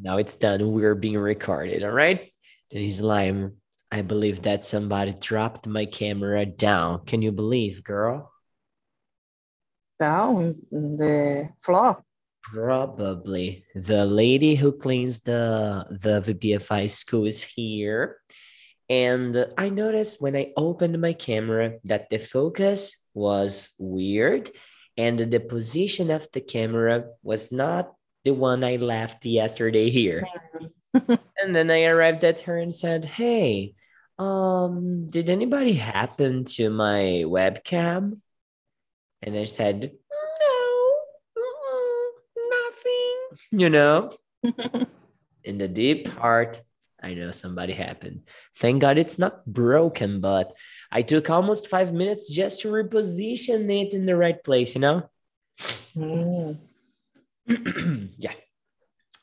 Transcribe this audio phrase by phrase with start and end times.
[0.00, 0.72] now it's done.
[0.72, 2.32] We're being recorded, all right?
[2.70, 3.34] And he's like,
[3.90, 7.04] I believe that somebody dropped my camera down.
[7.06, 8.32] Can you believe, girl?
[9.98, 12.02] Down the floor.
[12.42, 13.64] Probably.
[13.74, 18.18] The lady who cleans the the VPFI school is here.
[18.88, 24.50] And I noticed when I opened my camera that the focus was weird
[24.96, 27.94] and the position of the camera was not
[28.24, 30.26] the one I left yesterday here.
[30.94, 33.74] and then I arrived at her and said, Hey,
[34.18, 38.20] um, did anybody happen to my webcam?
[39.22, 39.92] And I said,
[40.40, 40.92] No,
[42.36, 43.60] nothing.
[43.60, 44.16] You know,
[45.44, 46.60] in the deep heart,
[47.02, 48.22] I know somebody happened.
[48.56, 50.52] Thank God it's not broken, but
[50.90, 55.08] I took almost five minutes just to reposition it in the right place, you know?
[55.96, 56.58] Mm.
[58.18, 58.32] yeah.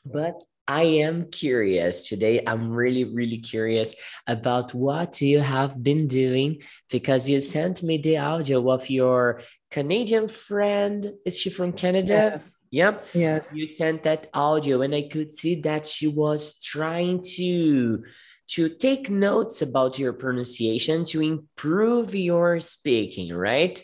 [0.04, 2.42] But I am curious today.
[2.46, 3.94] I'm really, really curious
[4.26, 9.40] about what you have been doing because you sent me the audio of your
[9.70, 11.14] Canadian friend.
[11.24, 12.42] Is she from Canada?
[12.70, 12.90] Yeah.
[12.90, 13.06] Yep.
[13.14, 13.40] Yeah.
[13.50, 18.04] You sent that audio, and I could see that she was trying to
[18.48, 23.82] to take notes about your pronunciation to improve your speaking, right?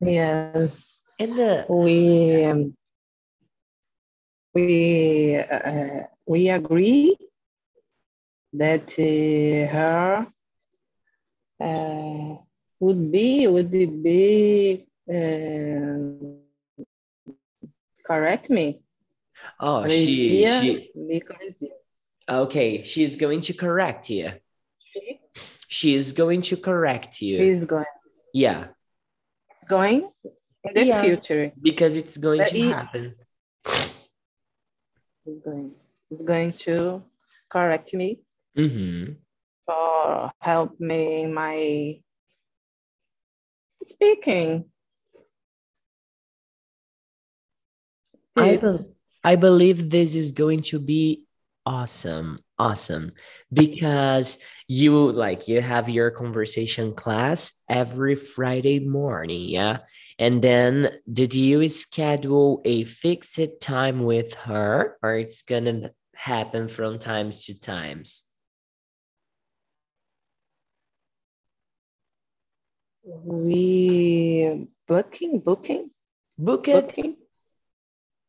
[0.00, 1.00] Yes.
[1.18, 2.76] And the we um,
[4.66, 7.16] we uh, we agree
[8.52, 10.26] that uh, her
[11.60, 12.36] uh,
[12.80, 15.98] would be would be uh,
[18.06, 18.80] correct me.
[19.60, 21.22] Oh, she, she
[22.28, 22.82] okay.
[22.82, 24.32] She's going to correct you.
[24.78, 25.20] She,
[25.68, 27.38] she is going to correct you.
[27.38, 27.84] She's going.
[28.32, 28.68] Yeah.
[29.68, 30.10] Going
[30.64, 33.14] in the yeah, future because it's going but to it, happen.
[35.28, 35.72] It's going.
[36.10, 37.02] is going to
[37.50, 38.24] correct me.
[38.56, 39.12] Mm-hmm.
[39.68, 42.00] Or help me in my
[43.84, 44.64] speaking.
[48.36, 48.78] I, be
[49.24, 51.26] I believe this is going to be
[51.66, 53.12] awesome awesome
[53.52, 59.76] because you like you have your conversation class every friday morning yeah
[60.18, 66.98] and then did you schedule a fixed time with her or it's gonna happen from
[66.98, 68.24] times to times?
[73.04, 75.90] We booking booking?
[76.36, 76.86] Book it.
[76.86, 77.16] Booking?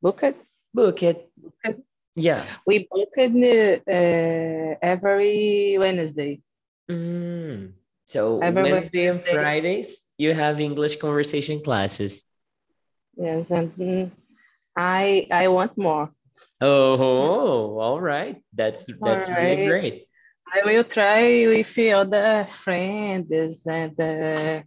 [0.01, 0.37] Book it?
[0.73, 1.83] Book it, book it.
[2.15, 2.45] yeah.
[2.67, 6.41] We book it uh, every wednesday.
[6.89, 7.73] Mm.
[8.07, 9.33] so every wednesday and Wednesday.
[9.33, 12.25] fridays you have english conversation classes
[13.17, 14.11] yes and mm,
[14.75, 16.11] i i want more
[16.61, 19.67] oh all right that's that's All really right.
[19.67, 20.09] great
[20.51, 23.65] I will try with other friends.
[23.67, 24.63] And uh,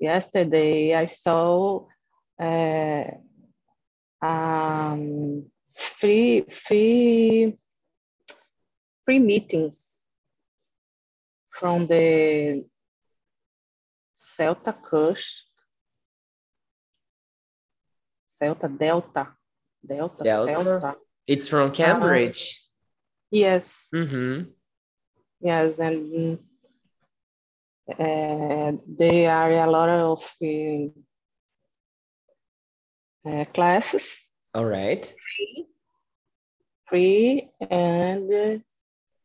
[0.00, 1.86] yesterday I saw
[2.40, 3.04] uh,
[4.22, 7.58] um, free free
[9.04, 10.06] free meetings
[11.50, 12.64] from the
[14.16, 15.44] Celta Cush,
[18.40, 19.36] Celta Delta,
[19.86, 20.52] Delta, Delta?
[20.52, 20.94] Celta.
[21.26, 22.62] It's from Cambridge.
[23.30, 23.88] Yes.
[23.94, 24.50] mm-hmm.
[25.40, 26.38] Yes, and
[27.88, 30.88] uh, there are a lot of uh,
[33.28, 35.04] uh, classes All right.
[35.04, 35.66] free,
[36.88, 38.58] free and uh,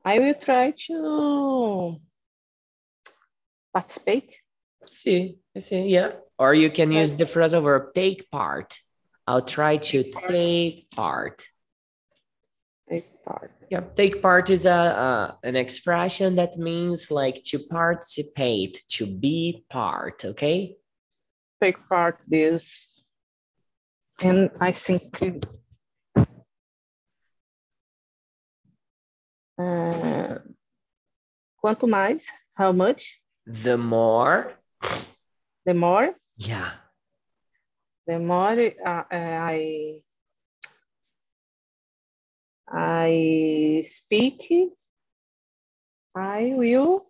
[0.03, 1.95] I will try to
[3.73, 4.41] participate.
[4.85, 5.87] See, I see.
[5.87, 6.11] Yeah.
[6.37, 8.77] Or you can use the phrasal verb take part.
[9.27, 11.45] I'll try to Take part.
[12.89, 13.51] take part.
[13.69, 19.63] Yeah, take part is a, a an expression that means like to participate, to be
[19.69, 20.25] part.
[20.25, 20.75] Okay.
[21.61, 23.03] Take part this,
[24.21, 25.03] and I think
[29.59, 30.39] uh,
[31.61, 32.25] quanto mais,
[32.55, 34.57] how much, The more.
[35.65, 36.71] The more, Yeah.
[38.07, 40.01] the more uh, I
[42.67, 44.51] I speak,
[46.15, 47.07] I will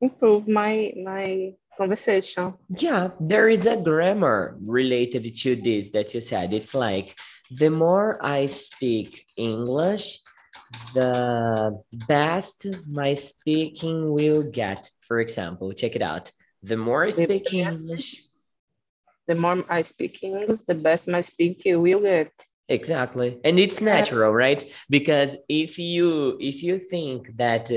[0.00, 2.54] improve my my conversation.
[2.68, 6.52] Yeah, there is a grammar related to this that you said.
[6.52, 7.16] It's like
[7.50, 10.20] the more I speak English,
[10.94, 14.90] the best my speaking will get.
[15.06, 16.32] For example, check it out.
[16.64, 18.24] The more I speak best- English,
[19.26, 22.32] The more I speak English, the best my speaking will get.
[22.68, 23.38] Exactly.
[23.44, 24.62] And it's uh, natural, right?
[24.88, 27.70] Because if you if you think that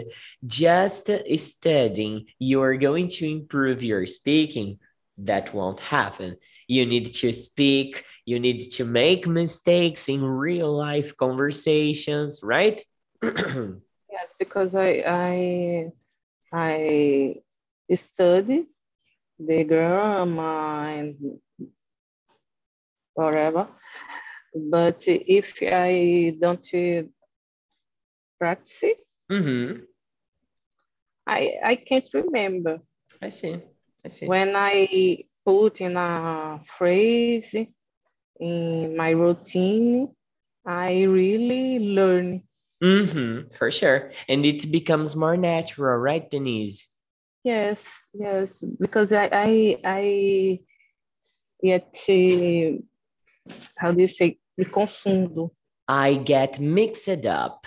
[0.46, 4.80] just studying you're going to improve your speaking,
[5.18, 6.38] that won't happen.
[6.68, 12.82] You need to speak, you need to make mistakes in real life conversations, right?
[13.22, 15.92] yes, because I I
[16.54, 17.42] I
[17.94, 18.68] study
[19.40, 21.40] the grammar and
[23.14, 23.68] whatever
[24.58, 26.66] but if I don't
[28.40, 28.98] practice it,
[29.32, 29.84] mm-hmm.
[31.26, 32.80] I I can't remember.
[33.22, 33.62] I see.
[34.04, 34.28] I see.
[34.28, 37.54] When I put in a phrase
[38.40, 40.10] in my routine,
[40.66, 42.44] I really learn.
[42.84, 44.12] Mm-hmm, for sure.
[44.30, 46.88] And it becomes more natural, right, Denise?
[47.48, 47.80] Yes,
[48.14, 48.62] yes.
[48.84, 49.52] Because I I
[50.02, 50.60] I
[51.64, 52.76] get, uh,
[53.78, 55.52] how do you say me confundo.
[55.88, 57.66] I get mixed up.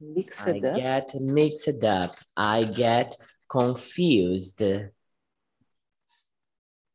[0.00, 0.48] Mixed up.
[0.48, 0.76] I up.
[0.76, 2.16] get mixed up.
[2.34, 3.14] I get
[3.46, 4.62] confused.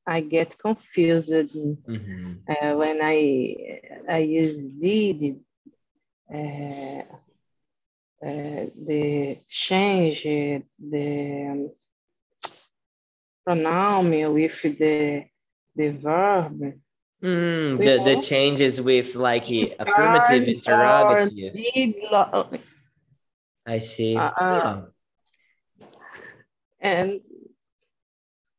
[0.07, 2.31] I get confused mm-hmm.
[2.49, 3.17] uh, when I
[4.09, 5.39] I use did
[6.33, 7.03] uh,
[8.23, 11.71] uh, the change the um,
[13.43, 15.25] pronoun with the
[15.75, 16.73] the verb.
[17.23, 21.55] Mm, the, the changes with like affirmative interrogative.
[23.65, 24.17] I see.
[24.17, 24.81] Uh, uh,
[26.79, 27.21] and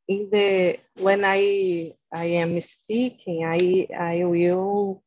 [0.09, 5.03] in the when I I am speaking, I I will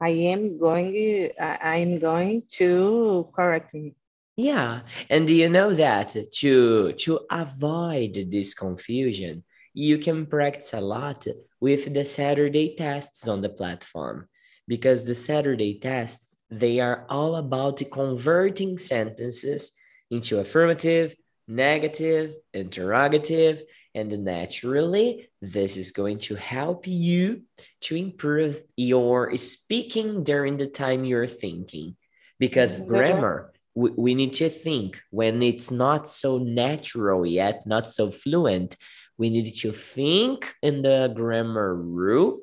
[0.00, 3.94] I am going I am going to correct me.
[4.36, 11.26] Yeah, and you know that to to avoid this confusion, you can practice a lot
[11.60, 14.28] with the Saturday tests on the platform
[14.66, 19.72] because the Saturday tests, they are all about converting sentences
[20.10, 21.14] into affirmative,
[21.46, 23.62] negative, interrogative,
[23.94, 27.42] and naturally, this is going to help you
[27.82, 31.96] to improve your speaking during the time you're thinking.
[32.40, 32.88] Because mm-hmm.
[32.88, 38.76] grammar, we, we need to think when it's not so natural yet, not so fluent,
[39.16, 42.40] we need to think in the grammar rule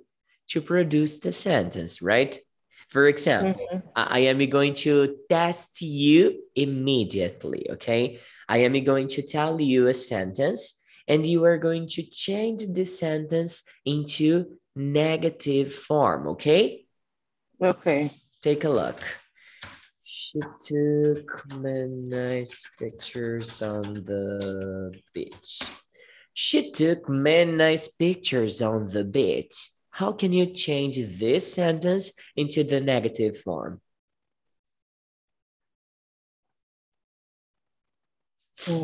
[0.49, 2.37] to produce the sentence, right?
[2.89, 3.87] For example, mm-hmm.
[3.95, 8.19] I am going to test you immediately, okay?
[8.47, 12.85] I am going to tell you a sentence and you are going to change the
[12.85, 16.85] sentence into negative form, okay?
[17.61, 18.09] Okay.
[18.41, 19.01] Take a look.
[20.03, 25.61] She took many nice pictures on the beach.
[26.33, 29.69] She took many nice pictures on the beach.
[29.89, 33.81] How can you change this sentence into the negative form?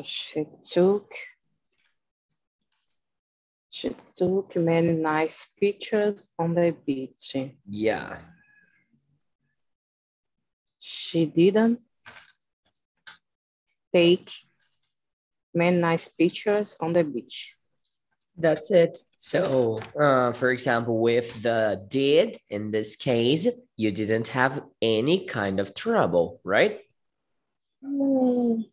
[0.04, 1.14] She took
[3.78, 7.36] she took many nice pictures on the beach.
[7.70, 8.18] Yeah.
[10.80, 11.80] She didn't
[13.94, 14.32] take
[15.54, 17.54] many nice pictures on the beach.
[18.36, 18.98] That's it.
[19.20, 25.60] So, uh, for example, with the did in this case, you didn't have any kind
[25.60, 26.80] of trouble, right?
[27.86, 28.66] Mm,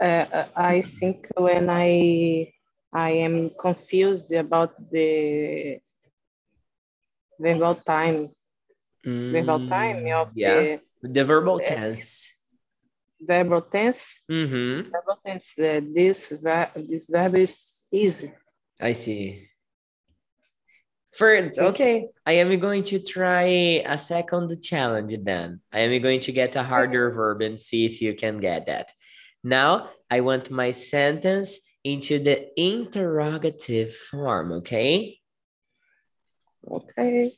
[0.00, 2.54] uh, I think when I
[2.96, 5.76] I am confused about the
[7.38, 8.32] verbal time,
[9.04, 10.80] mm, verbal time of yeah.
[11.04, 12.32] the, the verbal tense
[13.20, 14.20] verbal tense.
[14.30, 14.90] Mm-hmm.
[14.90, 15.58] Verbal tense.
[15.58, 18.32] Uh, this verb, this verb is easy.
[18.80, 19.48] I see.
[21.12, 25.60] First, okay, I am going to try a second challenge then.
[25.72, 28.92] I am going to get a harder verb and see if you can get that.
[29.42, 35.20] Now, I want my sentence into the interrogative form, okay?
[36.66, 37.30] Okay.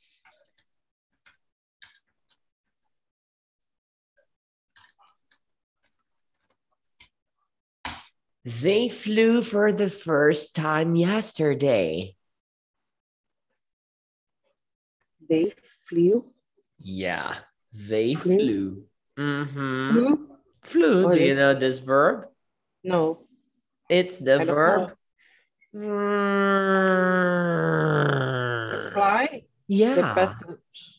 [8.42, 12.16] They flew for the first time yesterday.
[15.28, 15.52] They
[15.84, 16.24] flew?
[16.80, 17.36] Yeah,
[17.74, 18.38] they flew.
[18.38, 18.84] flew.
[19.18, 19.92] Mm-hmm.
[19.92, 20.28] Flew?
[20.62, 21.12] Flew.
[21.12, 22.28] Do you know this verb?
[22.82, 23.27] No.
[23.88, 24.92] It's the verb.
[28.92, 29.42] Fly?
[29.66, 29.94] Yeah.
[29.94, 30.44] The first,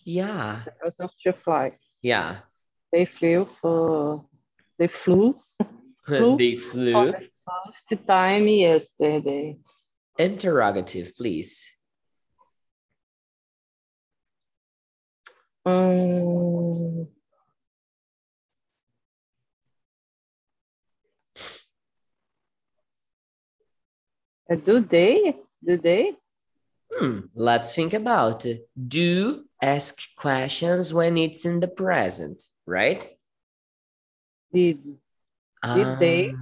[0.06, 0.62] yeah.
[0.66, 1.78] The of to fly.
[2.02, 2.38] Yeah.
[2.92, 4.26] They flew for,
[4.78, 5.40] they flew.
[6.06, 9.58] flew they flew first time yesterday.
[10.18, 11.68] Interrogative, please.
[15.66, 17.08] Um,
[24.56, 25.36] do they?
[25.64, 26.14] Do they?
[26.92, 28.68] Hmm, let's think about it.
[28.76, 33.06] Do ask questions when it's in the present, right?
[34.52, 34.80] Did
[35.76, 36.34] did they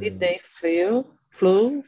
[0.00, 1.84] did Ah, they flew flew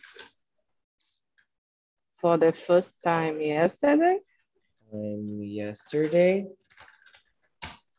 [2.20, 4.18] for the first time yesterday?
[4.92, 6.46] um, yesterday.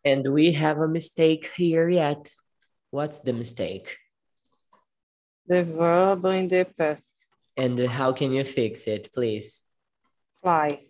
[0.05, 2.31] And we have a mistake here yet.
[2.91, 3.97] What's the mistake?
[5.47, 7.09] The verb in the past.
[7.57, 9.63] And how can you fix it, please?
[10.41, 10.81] Fly.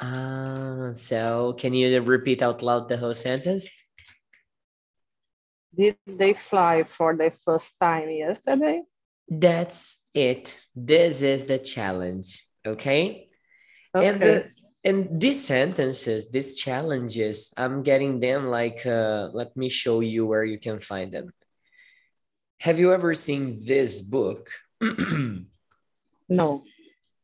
[0.00, 3.70] Ah, so can you repeat out loud the whole sentence?
[5.74, 8.82] Did they fly for the first time yesterday?
[9.28, 10.58] That's it.
[10.74, 13.28] This is the challenge, okay?
[13.94, 14.36] And Okay.
[14.36, 14.42] uh,
[14.84, 20.44] and these sentences, these challenges, I'm getting them like uh, let me show you where
[20.44, 21.32] you can find them.
[22.60, 24.50] Have you ever seen this book?
[26.28, 26.62] no.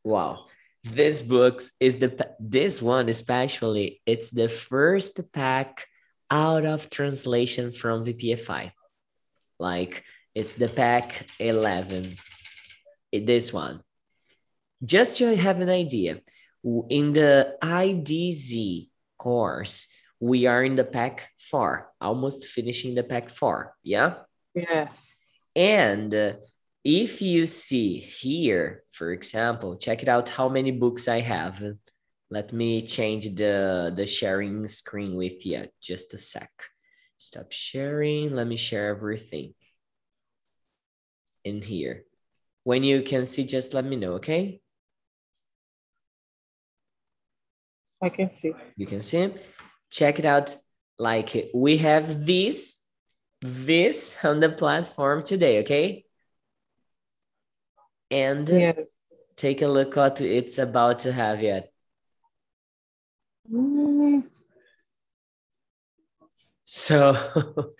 [0.03, 0.45] Wow.
[0.83, 5.87] This books is the this one especially it's the first pack
[6.29, 8.71] out of translation from VPFI.
[9.59, 12.17] Like it's the pack 11.
[13.11, 13.81] It- this one.
[14.83, 16.19] Just to have an idea,
[16.89, 19.87] in the IDZ course,
[20.19, 24.15] we are in the pack 4, almost finishing the pack 4, yeah?
[24.53, 24.91] Yes.
[25.55, 26.33] And uh,
[26.85, 31.61] if you see here, for example, check it out how many books I have.
[32.29, 35.67] Let me change the, the sharing screen with you.
[35.81, 36.51] Just a sec.
[37.17, 38.35] Stop sharing.
[38.35, 39.55] Let me share everything
[41.43, 42.03] in here.
[42.63, 44.61] When you can see, just let me know, okay?
[48.01, 48.53] I can see.
[48.75, 49.33] You can see.
[49.89, 50.55] Check it out.
[50.99, 52.83] Like we have this,
[53.41, 56.04] this on the platform today, okay?
[58.11, 58.75] And Yes.
[59.35, 61.71] take a look what it's about to have yet.
[63.51, 64.23] Mm,
[66.65, 67.13] So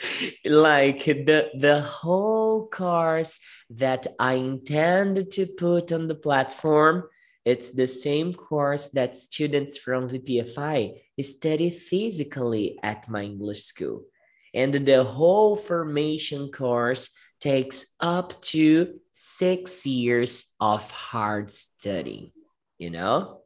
[0.46, 3.40] like the the whole course
[3.72, 7.10] that I intend to put on the platform,
[7.44, 14.06] it's the same course that students from VPFI study physically at my English school.
[14.54, 17.10] And the whole formation course
[17.46, 22.34] takes up to six years of hard study,
[22.80, 23.42] you know?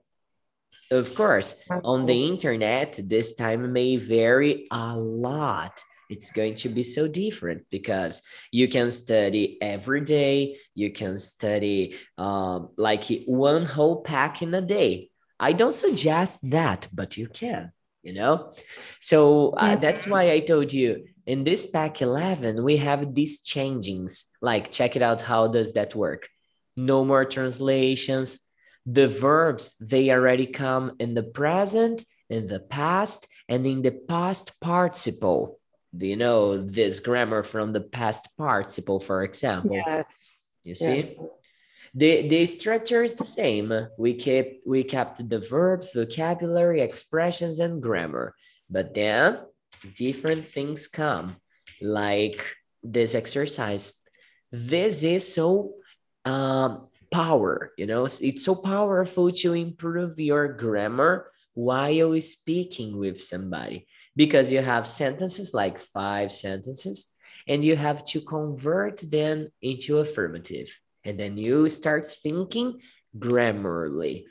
[0.89, 5.83] Of course, on the internet, this time may vary a lot.
[6.09, 10.57] It's going to be so different because you can study every day.
[10.75, 15.11] You can study um, like one whole pack in a day.
[15.39, 18.53] I don't suggest that, but you can, you know?
[19.01, 24.25] So uh, that's why I told you in this pack 11, we have these changings.
[24.41, 25.21] Like, check it out.
[25.21, 26.27] How does that work?
[26.75, 28.49] No more translations
[28.85, 34.59] the verbs they already come in the present in the past and in the past
[34.61, 35.59] participle
[35.95, 40.39] do you know this grammar from the past participle for example Yes.
[40.63, 41.15] you see yes.
[41.93, 47.81] the the structure is the same we kept we kept the verbs vocabulary expressions and
[47.81, 48.33] grammar
[48.69, 49.39] but then
[49.95, 51.37] different things come
[51.81, 52.43] like
[52.83, 53.93] this exercise
[54.51, 55.73] this is so
[56.25, 63.87] um power you know it's so powerful to improve your grammar while speaking with somebody
[64.15, 67.15] because you have sentences like five sentences
[67.47, 70.69] and you have to convert them into affirmative
[71.03, 72.79] and then you start thinking
[73.17, 74.25] grammarly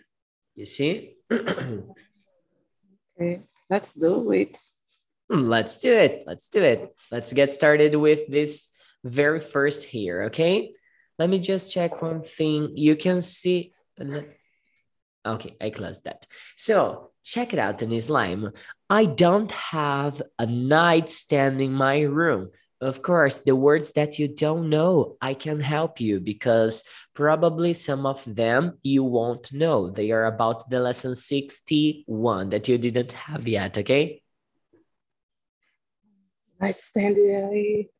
[0.55, 1.14] you see
[3.19, 3.43] Okay.
[3.69, 4.57] Let's do it.
[5.31, 8.71] Hmm, let's do it let's do it let's get started with this
[9.05, 10.71] very first here okay
[11.19, 12.77] let me just check one thing.
[12.77, 13.73] You can see.
[15.27, 16.27] Okay, I closed that.
[16.57, 18.53] So check it out, the slime.
[18.89, 22.51] I don't have a nightstand in my room.
[22.81, 28.07] Of course, the words that you don't know, I can help you because probably some
[28.07, 29.91] of them you won't know.
[29.91, 34.23] They are about the lesson 61 that you didn't have yet, okay?
[36.61, 37.91] Nightstand aí.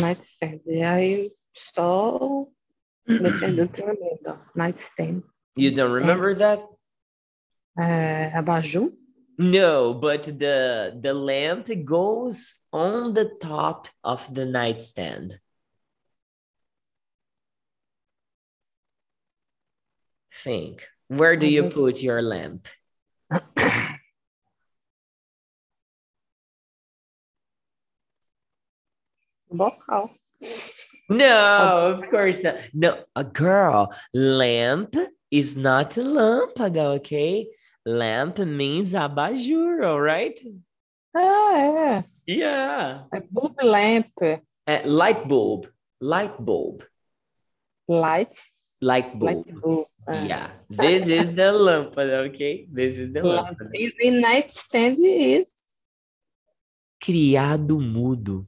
[0.00, 1.32] Nightstand aí.
[1.52, 2.46] Só
[3.06, 4.40] mexendo tremendo.
[4.54, 5.22] Nightstand.
[5.56, 6.62] You don't remember that?
[7.78, 8.92] É, abajur?
[9.36, 15.40] No, but the the lamp goes on the top of the nightstand.
[20.32, 22.68] Think, where do you put your lamp?
[29.56, 30.10] vocal.
[31.08, 32.56] No, of course not.
[32.72, 33.92] No, a girl.
[34.14, 34.96] Lamp
[35.30, 37.48] is not lâmpada, okay?
[37.84, 40.38] Lamp means abajur, all right?
[41.14, 42.04] Ah, é.
[42.26, 43.04] Yeah.
[43.12, 44.10] É bulb lamp.
[44.66, 45.68] Uh, light bulb.
[46.00, 46.84] Light bulb.
[47.86, 48.34] Light.
[48.80, 49.22] Light bulb.
[49.22, 49.86] Light bulb.
[50.08, 50.24] Ah.
[50.24, 50.50] Yeah.
[50.70, 52.66] This is the lâmpada, okay?
[52.72, 53.58] This is the Lamp.
[53.58, 53.70] lâmpada.
[53.72, 55.52] The nightstand is.
[57.00, 58.46] Criado mudo.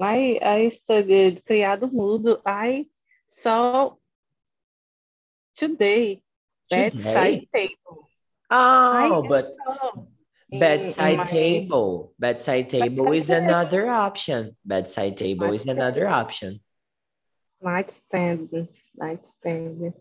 [0.00, 2.40] I, I studied criado mudo.
[2.44, 2.86] I
[3.28, 3.94] saw
[5.56, 6.22] today
[6.70, 8.08] bedside table.
[8.50, 9.56] Oh, I but
[10.50, 12.12] bedside table.
[12.18, 14.56] Bedside table is another option.
[14.64, 16.60] Bedside table is another option.
[17.62, 18.68] Nightstand.
[18.96, 19.92] Nightstand.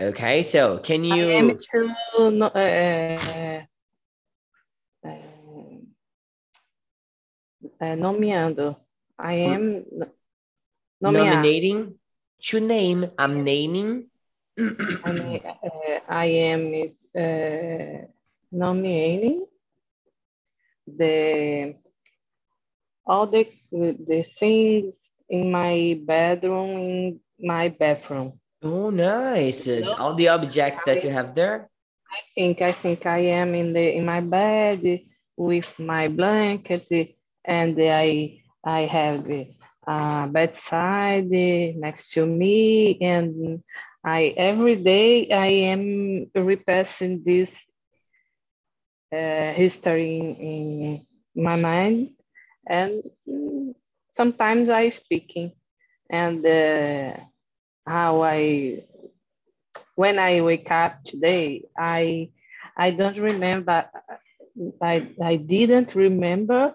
[0.00, 1.28] Okay, so can you?
[1.28, 3.62] I am you to no, uh, uh,
[7.96, 8.76] nomeando.
[9.18, 9.84] I am
[11.00, 11.24] nomear.
[11.24, 11.94] nominating
[12.42, 13.10] to name?
[13.18, 14.06] I'm naming.
[14.58, 18.06] I, uh, I am uh,
[18.50, 19.46] nominating
[20.86, 21.76] the
[23.06, 28.40] all the the things in my bedroom in my bathroom.
[28.62, 29.68] Oh, nice.
[29.98, 31.70] All the objects that you have there.
[32.10, 35.04] I think I think I am in the in my bed
[35.36, 36.88] with my blanket
[37.44, 39.48] and I I have the
[39.86, 43.62] uh, bedside next to me and
[44.04, 47.50] I every day I am repassing this
[49.12, 50.36] uh, history in,
[51.36, 52.10] in my mind
[52.68, 53.02] and
[54.12, 55.52] sometimes I speaking
[56.10, 57.16] and uh,
[57.86, 58.84] how I
[59.94, 62.30] when I wake up today, I
[62.76, 63.86] I don't remember.
[64.82, 66.74] I I didn't remember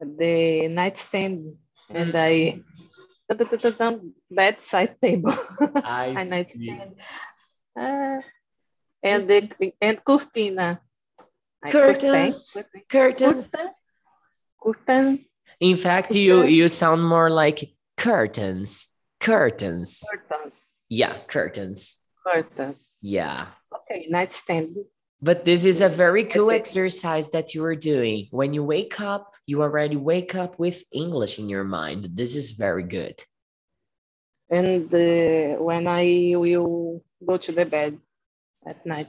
[0.00, 1.56] the nightstand,
[1.90, 2.60] and I
[4.30, 5.32] bedside table
[5.84, 6.30] I and see.
[6.30, 6.94] nightstand,
[7.78, 8.20] uh,
[9.02, 10.80] and the and cortina.
[11.62, 12.52] I Curtains.
[12.52, 13.50] curtain, Curtains.
[13.50, 13.70] curtain,
[14.62, 15.24] curtain,
[15.60, 18.88] In fact, you you sound more like curtains.
[19.18, 20.04] Curtains.
[20.10, 20.54] curtains,
[20.88, 21.98] Yeah, curtains.
[22.24, 22.98] curtains.
[23.00, 23.46] Yeah.
[23.74, 24.76] Okay, nightstand.
[25.22, 28.28] But this is a very cool exercise that you are doing.
[28.30, 32.10] When you wake up, you already wake up with English in your mind.
[32.14, 33.16] This is very good.
[34.50, 37.98] and uh, when I will go to the bed
[38.66, 39.08] at night.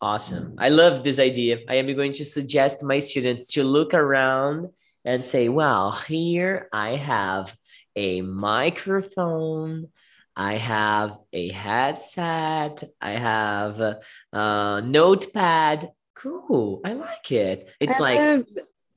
[0.00, 0.56] Awesome.
[0.58, 1.58] I love this idea.
[1.68, 4.68] I am going to suggest my students to look around
[5.04, 7.56] and say, well, here I have
[7.94, 9.88] a microphone,
[10.34, 14.00] I have a headset, I have a,
[14.32, 15.90] a notepad.
[16.16, 16.80] Cool.
[16.84, 17.68] I like it.
[17.80, 18.46] It's like,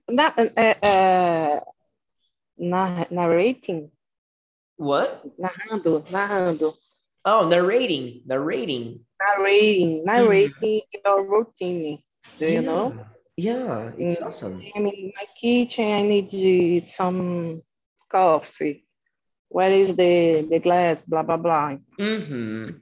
[0.07, 1.59] Na- uh, uh,
[2.57, 3.89] na- narrating,
[4.77, 5.23] what?
[5.39, 6.73] narrando, narrando,
[7.25, 8.99] Oh, narrating, narrating.
[9.19, 12.03] narrating, narrating your routine.
[12.37, 12.93] Do you know?
[13.35, 14.25] Yeah, it's Mm.
[14.27, 14.61] awesome.
[14.75, 15.85] I'm in my kitchen.
[15.91, 17.63] I need some
[18.07, 18.85] coffee.
[19.49, 21.05] Where is the the glass?
[21.05, 21.77] Blah blah blah.
[21.99, 22.77] Mm-hmm.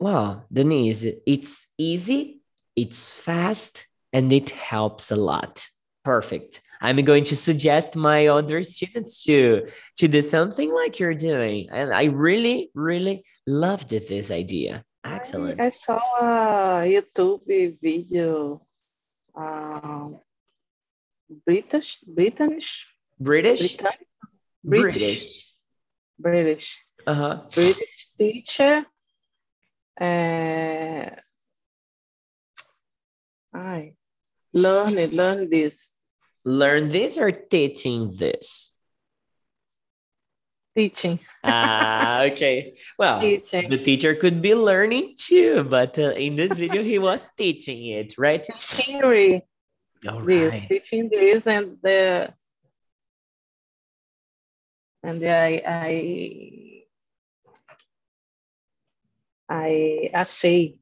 [0.00, 2.40] Well, Denise, it's easy,
[2.74, 5.66] it's fast, and it helps a lot.
[6.04, 6.60] Perfect.
[6.80, 11.68] I'm going to suggest my other students to to do something like you're doing.
[11.72, 14.84] And I really, really loved this idea.
[15.02, 15.60] Excellent.
[15.60, 17.40] I, I saw a YouTube
[17.80, 18.60] video.
[19.34, 20.20] Um,
[21.46, 22.86] British, British,
[23.18, 23.78] British?
[23.78, 23.94] British.
[24.62, 25.54] British.
[26.18, 27.42] British, Uh-huh.
[27.52, 28.84] British teacher.
[30.00, 31.10] Uh,
[33.52, 33.94] I
[34.52, 35.93] learn it, learn this
[36.44, 38.74] Learn this or teaching this?
[40.76, 42.74] teaching, Ah, okay.
[42.98, 47.28] Well, teaching, the teacher could be learning too, but uh, in this video, he was
[47.38, 48.44] teaching it, right?
[48.58, 49.46] theory.
[50.08, 50.68] All this, right.
[50.68, 52.34] teaching this, and the
[55.02, 56.84] and the I I
[59.48, 60.78] I achei,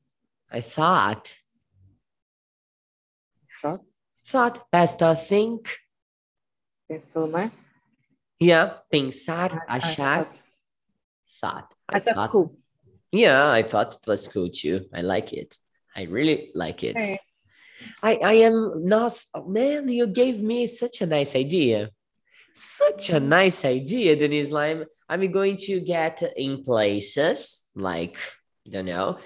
[0.50, 1.34] I thought,
[3.60, 3.78] só
[4.32, 5.76] thought, basta think.
[6.88, 7.50] pensou, né?
[8.40, 10.42] Yeah, pensar, I- I achar, thought-
[11.40, 11.74] thought.
[11.88, 12.56] I I thought thought, cool.
[13.12, 14.86] yeah, I thought it was cool too.
[14.92, 15.56] I like it.
[15.94, 16.96] I really like it.
[18.02, 21.90] I, I am not, oh, man, you gave me such a nice idea.
[22.54, 23.28] Such a mm-hmm.
[23.28, 24.84] nice idea, Denise Lime.
[25.08, 28.16] I'm going to get in places like,
[28.66, 29.18] I don't know,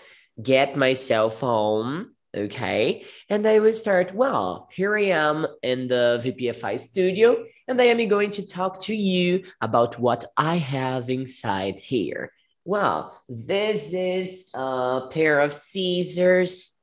[0.42, 3.06] get myself phone, Okay.
[3.30, 8.08] And I will start, well, here I am in the VPFI studio, and I am
[8.08, 12.32] going to talk to you about what I have inside here.
[12.64, 16.74] Well, this is a pair of scissors.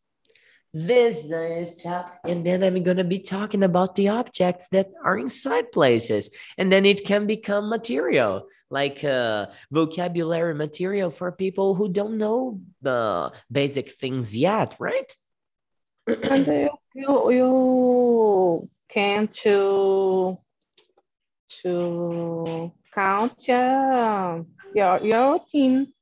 [0.73, 5.19] This is top, and then I'm going to be talking about the objects that are
[5.19, 11.89] inside places, and then it can become material like uh, vocabulary material for people who
[11.89, 15.13] don't know the basic things yet, right?
[16.07, 20.37] And you, you, you can to
[21.61, 25.93] to count uh, your your routine.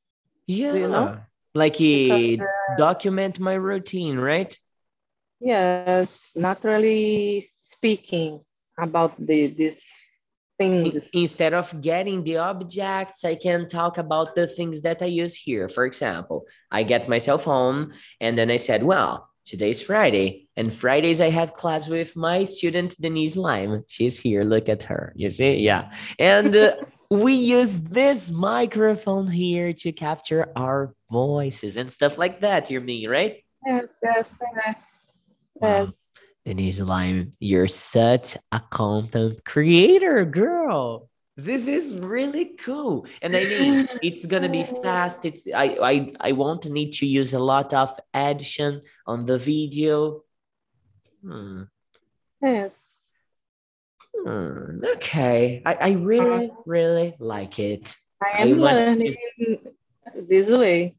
[0.46, 1.18] Yeah, you know?
[1.54, 4.56] like because, uh, document my routine, right?
[5.40, 8.40] Yes, naturally speaking
[8.78, 10.02] about the this
[10.58, 11.08] things.
[11.12, 15.68] Instead of getting the objects, I can talk about the things that I use here.
[15.68, 20.48] For example, I get myself home and then I said, well, today's Friday.
[20.56, 23.84] And Fridays I have class with my student Denise Lime.
[23.88, 24.44] She's here.
[24.44, 25.12] Look at her.
[25.16, 25.56] You see?
[25.56, 25.92] Yeah.
[26.18, 26.76] And uh,
[27.10, 32.70] we use this microphone here to capture our voices and stuff like that.
[32.70, 33.44] You're me, right?
[33.66, 34.76] Yes, yes, yes.
[35.54, 35.92] Wow.
[36.44, 41.08] Denise Lime, you're such a content creator, girl.
[41.36, 43.06] This is really cool.
[43.22, 45.24] And I mean, it's gonna be fast.
[45.24, 50.24] It's I I I won't need to use a lot of edition on the video.
[51.24, 51.62] Hmm.
[52.42, 52.98] Yes.
[54.14, 54.84] Hmm.
[54.96, 55.62] Okay.
[55.64, 57.94] I, I really, uh, really like it.
[58.22, 59.58] I am I learning to...
[60.28, 60.96] this way.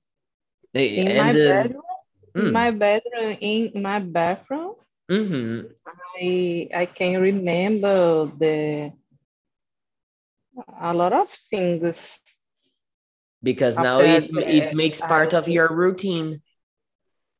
[0.73, 1.81] In and, my uh, bedroom,
[2.35, 2.51] mm.
[2.51, 4.73] my bedroom, in my bathroom,
[5.11, 5.67] Mm-hmm.
[6.17, 8.93] I I can remember the
[10.81, 12.19] a lot of things
[13.41, 16.41] because now it, it makes part of your routine.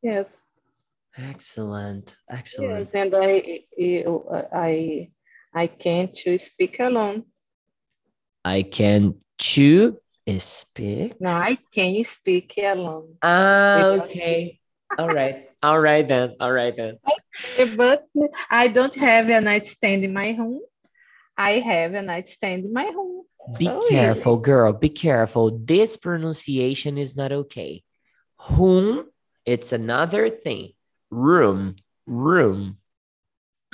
[0.01, 0.45] Yes.
[1.17, 2.15] Excellent.
[2.29, 2.89] Excellent.
[2.91, 3.65] Yes, and I
[4.53, 5.09] I
[5.53, 7.25] I can't speak alone.
[8.43, 9.97] I can chew
[10.37, 11.19] speak.
[11.19, 13.17] No, I can't speak alone.
[13.21, 14.59] Ah, okay.
[14.97, 15.49] All right.
[15.61, 16.35] All right then.
[16.39, 16.97] All right then.
[17.55, 18.05] Okay, but
[18.49, 20.61] I don't have a nightstand in my home.
[21.37, 23.25] I have a nightstand in my home.
[23.57, 24.43] Be so careful, easy.
[24.43, 24.73] girl.
[24.73, 25.57] Be careful.
[25.57, 27.83] This pronunciation is not okay.
[28.37, 29.05] Home,
[29.45, 30.73] it's another thing.
[31.09, 32.77] Room, room.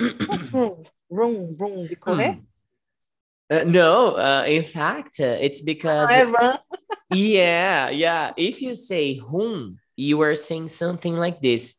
[0.00, 0.84] room?
[1.10, 2.34] Room, room, de correr?
[2.34, 2.40] Hmm.
[3.50, 6.08] Uh, no, uh, in fact, uh, it's because.
[7.10, 8.32] yeah, yeah.
[8.36, 11.76] If you say home, you are saying something like this.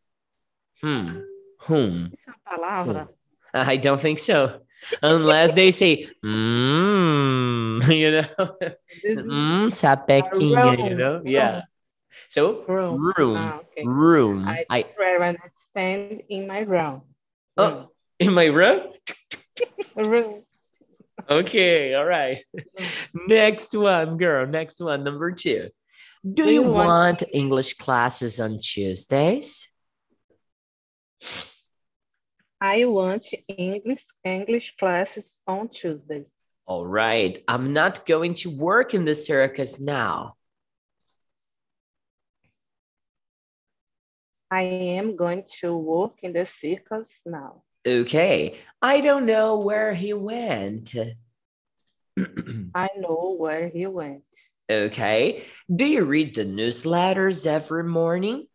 [0.82, 1.22] Hmm.
[1.62, 2.12] Whom?
[2.46, 3.08] palavra.
[3.54, 4.62] I don't think so.
[5.02, 8.58] Unless they say, mmm, you know,
[9.06, 11.62] mmm, sapequinha, you know, yeah.
[12.30, 13.88] So room, room, ah, okay.
[13.88, 14.48] room.
[14.48, 14.86] I, I
[15.56, 17.02] stand in my room.
[17.58, 17.90] Oh,
[18.20, 18.92] in my room?
[19.96, 20.44] room.
[21.30, 22.40] Okay, all right.
[23.28, 24.48] next one, girl.
[24.48, 25.70] Next one, number two.
[26.24, 29.68] Do, Do you, you want, want English classes on Tuesdays?
[32.62, 36.28] I want English English classes on Tuesdays.
[36.68, 37.44] All right.
[37.48, 40.36] I'm not going to work in the circus now.
[44.52, 47.64] I am going to work in the circus now.
[47.88, 48.58] Okay.
[48.80, 50.94] I don't know where he went.
[52.76, 54.24] I know where he went.
[54.70, 55.46] Okay.
[55.74, 58.48] Do you read the newsletters every morning?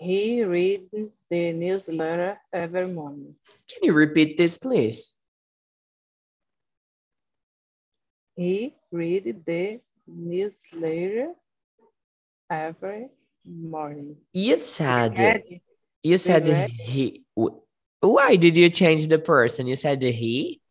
[0.00, 0.88] He read
[1.28, 3.34] the newsletter every morning.
[3.68, 5.18] Can you repeat this, please?
[8.34, 11.34] He read the newsletter
[12.48, 13.10] every
[13.44, 14.16] morning.
[14.32, 15.60] You said
[16.02, 17.24] you said he.
[18.00, 19.66] Why did you change the person?
[19.66, 20.62] You said he.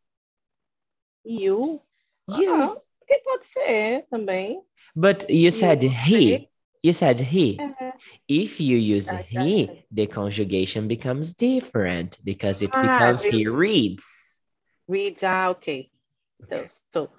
[1.24, 1.80] You.
[2.28, 2.54] You.
[2.54, 2.76] Ah,
[3.08, 4.63] que pode ser também.
[4.96, 6.50] But you said he.
[6.82, 7.60] You said he.
[7.62, 7.88] Uh -huh.
[8.28, 14.42] If you use he, the conjugation becomes different because it ah, becomes he reads.
[14.88, 15.90] Reads, ah, okay.
[16.50, 17.10] So, so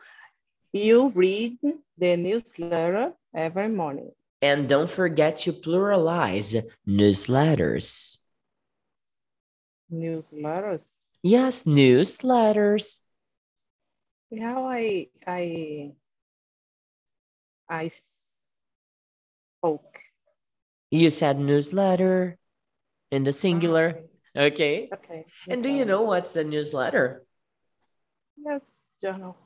[0.73, 1.59] you read
[1.99, 4.13] the newsletter every morning.
[4.43, 8.19] And don't forget to pluralize newsletters.
[9.93, 10.87] Newsletters?
[11.23, 13.01] Yes, newsletters.
[14.39, 15.93] How I I
[17.69, 17.91] I
[19.59, 19.90] spoke
[20.91, 22.39] you said newsletter
[23.11, 24.03] in the singular.
[24.37, 24.89] Oh, okay.
[24.93, 25.27] Okay.
[25.49, 27.25] And do you know what's a newsletter?
[28.37, 29.37] Yes, journal.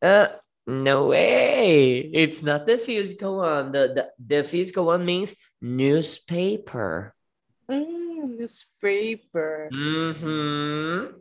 [0.00, 0.28] Uh,
[0.68, 2.04] No way.
[2.12, 3.72] It's not the physical one.
[3.72, 7.16] The, the, the physical one means newspaper.
[7.70, 9.70] Mm, newspaper.
[9.72, 11.16] Mm-hmm.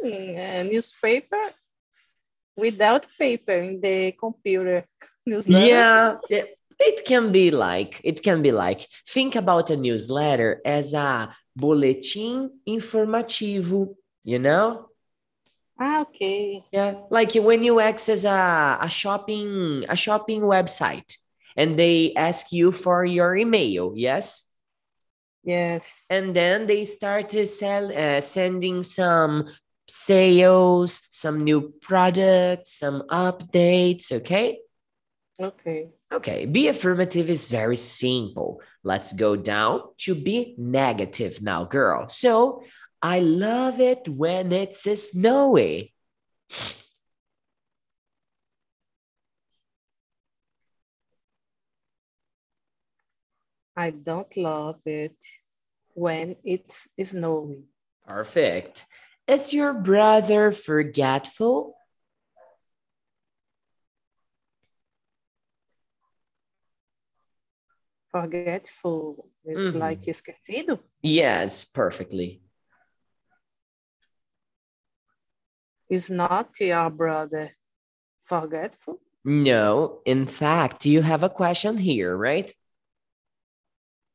[0.00, 1.52] Mm, newspaper
[2.56, 4.84] without paper in the computer.
[5.26, 6.20] Newsletter.
[6.28, 6.44] Yeah,
[6.80, 12.50] it, can be like, it can be like, think about a newsletter as a boletim
[12.68, 14.86] informativo, you know?
[15.78, 16.62] Ah, okay.
[16.72, 21.16] Yeah, like when you access a, a shopping a shopping website
[21.56, 24.46] and they ask you for your email, yes?
[25.42, 25.86] Yes.
[26.10, 29.48] And then they start to sell uh, sending some
[29.88, 34.58] sales, some new products, some updates, okay?
[35.40, 35.88] Okay.
[36.12, 38.60] Okay, be affirmative is very simple.
[38.82, 42.08] Let's go down to be negative now, girl.
[42.08, 42.62] So,
[43.00, 45.94] I love it when it's snowy.
[53.74, 55.16] I don't love it
[55.94, 57.64] when it's snowy.
[58.06, 58.84] Perfect.
[59.26, 61.79] Is your brother forgetful?
[68.10, 69.78] Forgetful is Mhm.
[69.78, 70.80] like esquecido.
[71.02, 72.42] Yes, perfectly.
[75.88, 77.52] Is not your brother
[78.24, 79.00] forgetful?
[79.24, 82.52] No, in fact, you have a question here, right?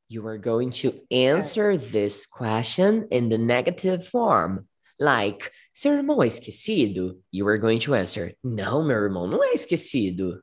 [0.08, 4.68] You are going to answer this question in the negative form.
[5.00, 7.22] Like, seu irmão é esquecido?
[7.32, 10.42] You are going to answer, não, meu irmão não é esquecido.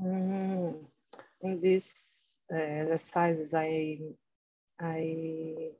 [0.00, 0.84] Mm,
[1.40, 3.98] in this uh, exercises, I,
[4.80, 5.70] I,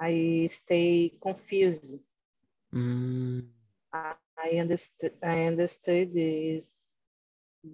[0.00, 2.02] I stay confused.
[2.72, 3.48] Hum,
[3.92, 5.12] I understood.
[5.22, 6.68] I understood is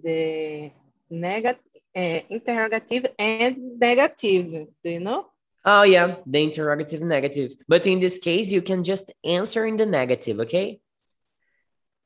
[0.03, 0.71] the
[1.09, 1.63] negative,
[1.95, 4.67] uh, interrogative and negative.
[4.83, 5.27] Do you know?
[5.65, 7.53] Oh, yeah, the interrogative negative.
[7.67, 10.79] But in this case, you can just answer in the negative, okay?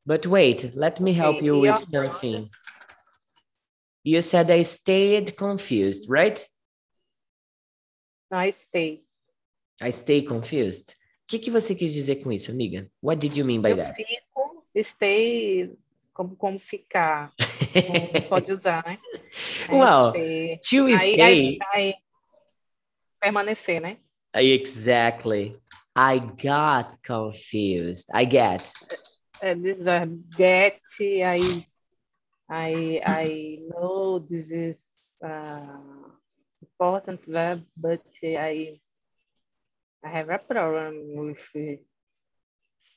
[0.05, 2.49] But wait, let me help you with something.
[4.03, 6.45] You said I stayed confused, right?
[8.31, 9.01] I stay.
[9.81, 10.91] I stay confused.
[11.23, 12.89] O que, que você quis dizer com isso, amiga?
[13.01, 13.95] What did you mean by Eu that?
[13.95, 15.71] fico, stay,
[16.13, 17.31] como, como ficar.
[18.13, 18.99] Não pode usar, né?
[19.69, 20.59] I Well, stay.
[20.69, 21.95] to Aí, stay, aí, aí,
[23.21, 23.97] permanecer, né?
[24.35, 25.55] exactly.
[25.95, 28.09] I got confused.
[28.13, 28.71] I get.
[29.41, 31.65] Uh, this verb get, I,
[32.53, 34.85] I, I know this is
[35.25, 35.79] uh,
[36.61, 38.79] important verb, but I,
[40.05, 41.83] I have a problem with it.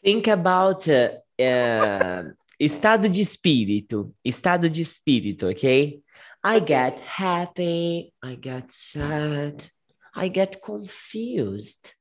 [0.05, 1.09] Think about uh,
[1.41, 2.25] uh,
[2.61, 4.13] estado de espírito.
[4.23, 6.03] Estado de espírito, okay?
[6.45, 8.13] I get happy.
[8.23, 9.65] I get sad.
[10.15, 11.95] I get confused.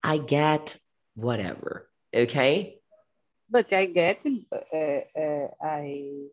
[0.00, 0.76] I get
[1.16, 2.78] whatever, okay?
[3.50, 4.20] But I get,
[4.52, 6.28] uh, uh, I,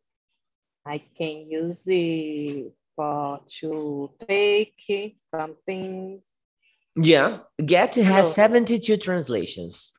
[0.86, 6.22] I can use it for to take something.
[6.96, 7.40] Yeah.
[7.64, 8.32] Get has Hello.
[8.32, 9.94] 72 translations.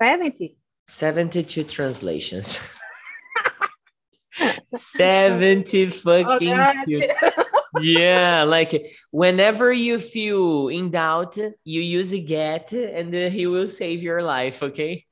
[0.00, 0.56] 70?
[0.86, 2.60] 72 translations.
[4.66, 7.10] 70 Oh, fucking
[7.82, 13.68] yeah like whenever you feel in doubt you use a get and uh, he will
[13.68, 15.04] save your life okay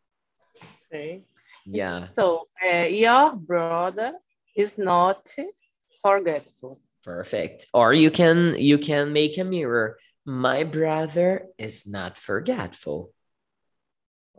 [0.91, 1.28] Okay.
[1.71, 2.07] Yeah.
[2.09, 4.15] So uh, your brother
[4.57, 5.35] is not
[6.03, 6.81] forgetful.
[7.05, 7.67] perfect.
[7.73, 9.99] Or you can you can make a mirror.
[10.25, 13.13] My brother is not forgetful.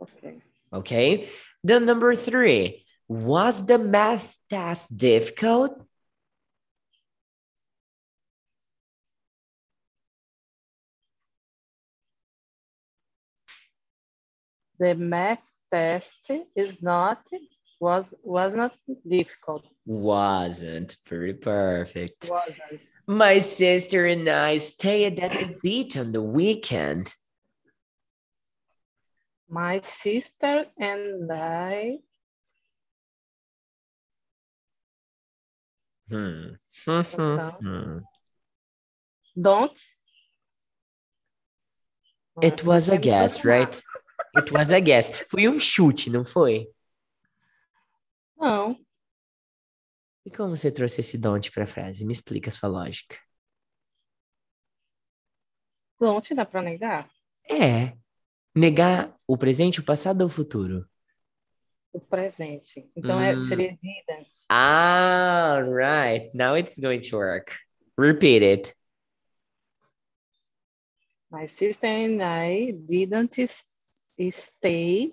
[0.00, 0.42] Okay.
[0.72, 1.28] okay.
[1.64, 2.86] Then number three.
[3.08, 5.72] Was the math test difficult?
[14.78, 17.22] The math test is not
[17.80, 18.72] was was not
[19.08, 19.64] difficult.
[19.86, 22.80] wasn't pretty perfect Wasn't.
[23.06, 27.12] My sister and I stayed at the beach on the weekend.
[29.48, 31.98] My sister and I
[36.10, 36.56] Hmm.
[36.86, 38.02] Então.
[39.40, 39.78] don't.
[42.42, 43.80] It was a guess, right?
[44.36, 45.10] It was a guess.
[45.28, 46.68] Foi um chute, não foi?
[48.36, 48.76] Não.
[50.24, 52.04] E como você trouxe esse don't para a frase?
[52.04, 53.16] Me explica a sua lógica.
[55.98, 57.10] Don't dá para negar.
[57.48, 57.96] É.
[58.54, 60.88] Negar o presente, o passado ou o futuro?
[61.92, 62.90] O presente.
[62.96, 63.40] Então é, Hum.
[63.42, 64.44] seria didn't.
[64.48, 66.30] Ah, right.
[66.34, 67.56] Now it's going to work.
[67.98, 68.74] Repeat it.
[71.30, 73.36] My sister and I didn't
[74.28, 75.12] stay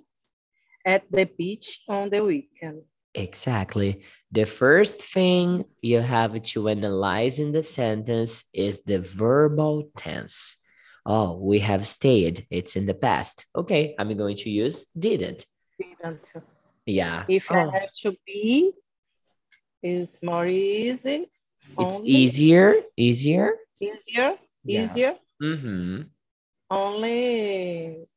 [0.85, 2.81] at the beach on the weekend.
[3.15, 4.03] Exactly.
[4.31, 10.57] The first thing you have to analyze in the sentence is the verbal tense.
[11.05, 12.45] Oh, we have stayed.
[12.51, 13.45] It's in the past.
[13.55, 15.45] Okay, I'm going to use didn't.
[15.79, 16.33] Didn't.
[16.85, 17.23] Yeah.
[17.29, 18.73] If Oh, I have to be,
[19.81, 21.29] is more easy.
[21.79, 23.53] it's only easier, easier.
[23.79, 24.35] Easier.
[24.63, 24.83] Yeah.
[24.83, 25.15] Easier.
[25.41, 26.01] Mm-hmm.
[26.69, 28.07] Only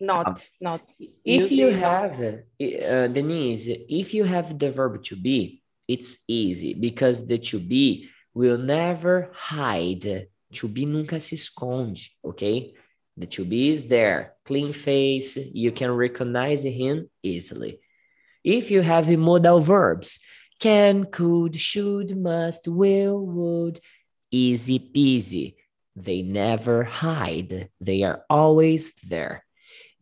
[0.00, 0.82] not not.
[1.24, 7.26] If you have, uh, Denise, if you have the verb to be, it's easy because
[7.26, 10.28] the to be will never hide.
[10.52, 12.74] To be nunca se esconde, okay?
[13.16, 17.80] The to be is there, clean face, you can recognize him easily.
[18.42, 20.18] If you have the modal verbs,
[20.58, 23.80] can, could, should, must, will, would,
[24.30, 25.54] easy peasy.
[25.94, 29.44] They never hide, they are always there.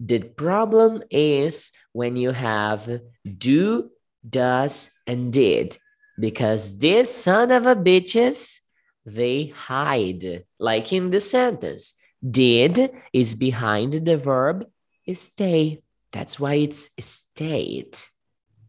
[0.00, 3.90] The problem is when you have do,
[4.28, 5.76] does, and did,
[6.18, 8.58] because this son of a bitches,
[9.04, 11.94] they hide, like in the sentence.
[12.22, 14.66] Did is behind the verb
[15.14, 15.82] stay.
[16.12, 17.98] That's why it's stayed.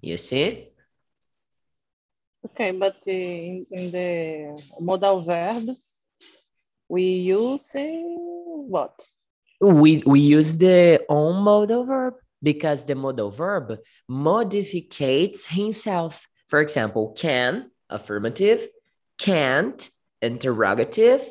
[0.02, 0.70] You see?
[2.46, 6.00] Okay, but in, in the modal verbs,
[6.88, 8.96] we use uh, what?
[9.62, 16.28] We, we use the on modal verb because the modal verb modificates himself.
[16.48, 18.68] For example, can, affirmative,
[19.18, 19.90] can't,
[20.22, 21.22] interrogative,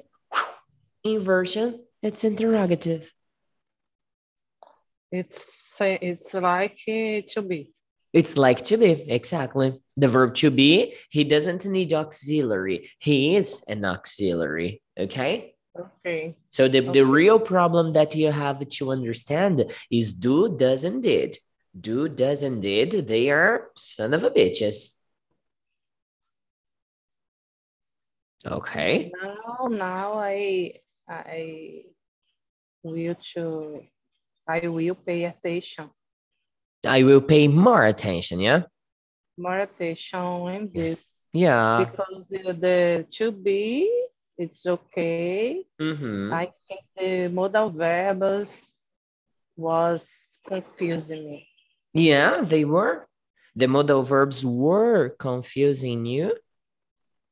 [1.05, 3.13] inversion, it's interrogative.
[5.11, 7.73] It's it's like uh, to be.
[8.13, 9.81] It's like to be, exactly.
[9.97, 12.91] The verb to be, he doesn't need auxiliary.
[12.99, 15.55] He is an auxiliary, okay?
[15.79, 16.37] Okay.
[16.51, 21.39] So the, the real problem that you have to understand is do, does, and did.
[21.79, 24.97] Do, does, and did, they are son of a bitches.
[28.47, 29.13] Okay.
[29.23, 30.73] Now, now I
[31.09, 31.83] I
[32.83, 33.83] will to
[34.47, 35.91] I will pay attention
[36.87, 38.63] I will pay more attention, yeah?
[39.37, 41.85] more attention in this Yeah.
[41.85, 43.91] because the, the to be
[44.39, 45.65] it's okay.
[45.81, 46.33] Mm-hmm.
[46.33, 48.87] I think the modal verbs
[49.57, 51.49] was confusing me.
[51.93, 53.07] Yeah, they were.
[53.57, 56.35] The modal verbs were confusing you,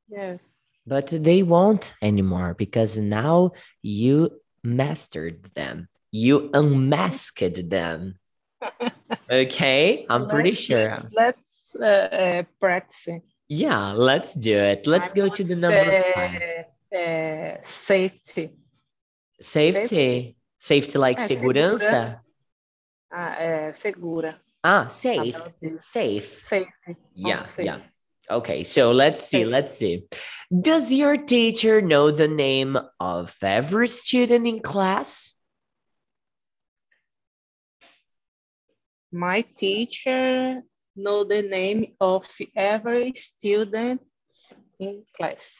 [0.08, 0.42] Yes.
[0.86, 4.30] but they won't anymore because now you
[4.64, 5.88] mastered them.
[6.10, 8.18] You unmasked them.
[9.30, 10.94] Okay, I'm pretty Let's- sure.
[11.12, 13.08] Let's, uh, uh, practice.
[13.48, 14.86] Yeah, let's do it.
[14.86, 16.65] Let's I'm go to the number say, five.
[16.96, 18.50] Uh, safety.
[19.40, 20.36] Safety.
[20.58, 22.20] Safety like É, segurança.
[23.10, 24.40] Ah, é, segura.
[24.62, 25.36] Ah, safe.
[25.80, 26.42] Safe.
[26.42, 26.72] Safe.
[27.14, 27.80] Yeah, Oh, yeah.
[28.28, 30.08] Okay, so let's see, let's see.
[30.50, 35.34] Does your teacher know the name of every student in class?
[39.12, 40.62] My teacher
[40.96, 44.00] know the name of every student
[44.80, 45.54] in class.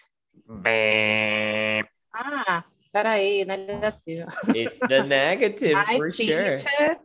[2.14, 4.27] Ah, peraí, negativo.
[4.55, 6.57] It's the negative My for sure.
[6.57, 6.99] teacher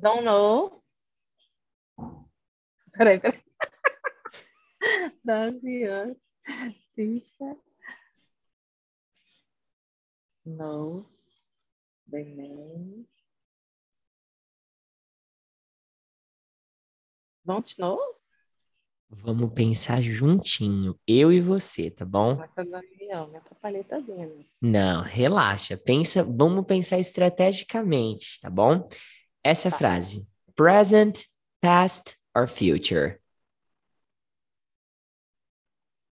[0.00, 0.82] don't know.
[2.96, 3.42] Peraí, peraí.
[5.26, 6.14] Does your
[6.94, 7.56] teacher
[10.44, 11.06] know
[12.10, 13.06] the name?
[17.46, 18.00] Don't know?
[19.08, 22.36] Vamos pensar juntinho, eu e você, tá bom?
[22.36, 22.50] Mas
[23.30, 24.44] me atrapalhei né?
[24.60, 25.76] Não, relaxa.
[25.76, 28.88] Pensa, vamos pensar estrategicamente, tá bom?
[29.44, 29.78] Essa Tá.
[29.78, 30.26] frase:
[30.56, 31.22] present,
[31.60, 33.20] past or future.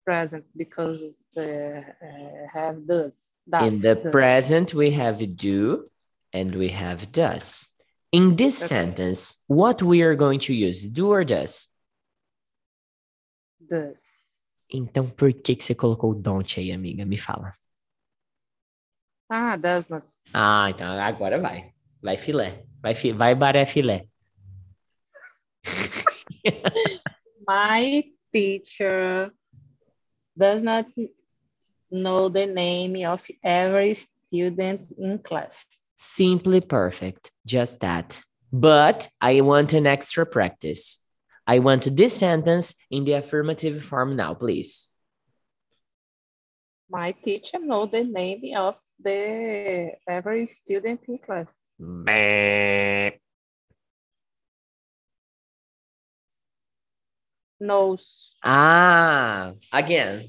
[0.04, 1.02] Present because
[1.36, 1.82] uh,
[2.54, 3.14] have does.
[3.46, 4.10] does In the does.
[4.12, 5.90] present, we have do
[6.32, 7.68] and we have does.
[8.10, 8.68] In this Okay.
[8.68, 11.68] sentence, what we are going to use, do or does?
[13.60, 13.98] Does.
[14.70, 17.04] Então, por que que você colocou don't aí, amiga?
[17.06, 17.52] Me fala.
[19.30, 20.06] Ah, does not.
[20.32, 21.72] Ah, então agora vai.
[22.02, 22.64] Vai filé.
[22.80, 24.06] Vai, fi- vai baré filé.
[27.48, 29.32] My teacher
[30.36, 30.86] does not
[31.90, 35.64] know the name of every student in class.
[35.96, 37.30] Simply perfect.
[37.46, 38.20] just that.
[38.52, 41.00] But I want an extra practice.
[41.48, 44.90] I want this sentence in the affirmative form now, please.
[46.90, 51.58] My teacher know the name of the every student in class.
[57.60, 58.36] Knows.
[58.44, 60.28] Ah, again.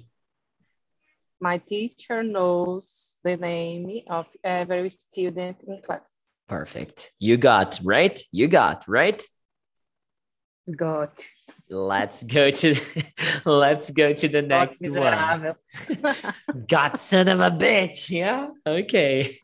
[1.41, 6.09] My teacher knows the name of every student in class.
[6.47, 7.11] Perfect.
[7.19, 8.19] You got, right?
[8.31, 9.21] You got, right?
[10.75, 11.23] Got.
[11.69, 12.75] Let's go to
[13.45, 15.55] let's go to the next one.
[16.67, 18.09] God son of a bitch.
[18.09, 18.49] Yeah.
[18.65, 19.39] Okay.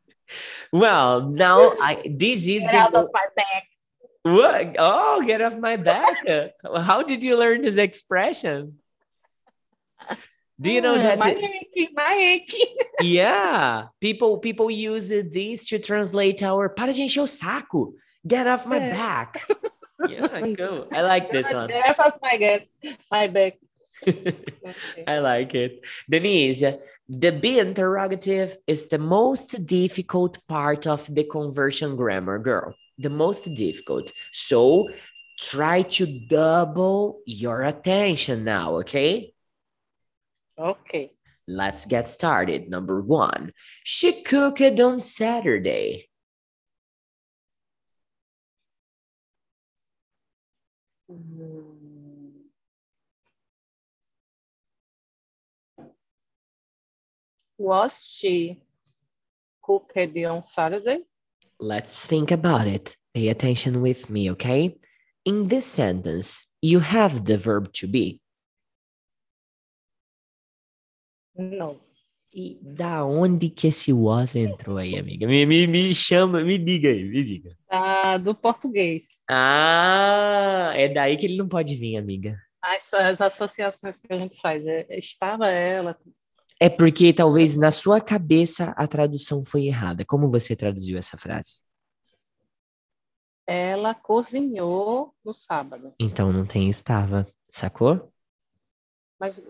[0.71, 3.63] Well, now I this is Get out of my back.
[4.23, 4.75] what?
[4.79, 6.17] Oh, get off my back.
[6.81, 8.79] How did you learn this expression?
[10.59, 11.19] Do you know Ah, that?
[11.19, 12.41] My the- my
[13.01, 17.93] yeah, people people use this to translate our para de encher o saco.
[18.25, 19.47] Get off my back.
[20.07, 20.27] Yeah,
[20.57, 20.87] cool.
[20.91, 21.71] I like this one.
[21.71, 22.67] Off my back.
[23.11, 23.53] My back.
[25.07, 25.81] I like it.
[26.09, 26.63] Denise,
[27.07, 32.75] the B interrogative is the most difficult part of the conversion grammar, girl.
[32.97, 34.11] The most difficult.
[34.31, 34.89] So
[35.39, 39.33] try to double your attention now, okay?
[40.57, 41.11] Okay.
[41.47, 42.69] Let's get started.
[42.69, 46.09] Number one, she cooked on Saturday.
[51.15, 51.55] Mm-hmm.
[57.57, 58.61] Was she
[59.63, 60.99] cooked on Saturday?
[61.59, 62.97] Let's think about it.
[63.13, 64.77] Pay attention with me, okay?
[65.23, 68.21] In this sentence, you have the verb to be.
[71.37, 71.79] No.
[72.37, 75.25] E da onde que esse was entrou aí, amiga?
[75.25, 77.57] Me, me, me chama, me diga aí, me diga.
[77.69, 79.05] Ah, do português.
[79.25, 82.37] Ah, é daí que ele não pode vir, amiga.
[82.61, 84.65] As, as associações que a gente faz.
[84.65, 85.97] é, Estava ela.
[86.59, 90.03] É porque talvez na sua cabeça a tradução foi errada.
[90.03, 91.63] Como você traduziu essa frase?
[93.47, 95.93] Ela cozinhou no sábado.
[95.97, 98.11] Então não tem estava, sacou?
[99.17, 99.41] Mas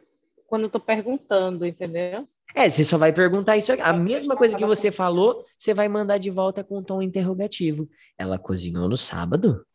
[0.45, 2.27] quando eu tô perguntando, entendeu?
[2.53, 3.81] É, você só vai perguntar isso aqui.
[3.81, 7.89] A mesma coisa que você falou, você vai mandar de volta com um tom interrogativo.
[8.17, 9.65] Ela cozinhou no sábado?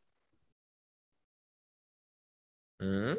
[2.80, 3.16] Hum?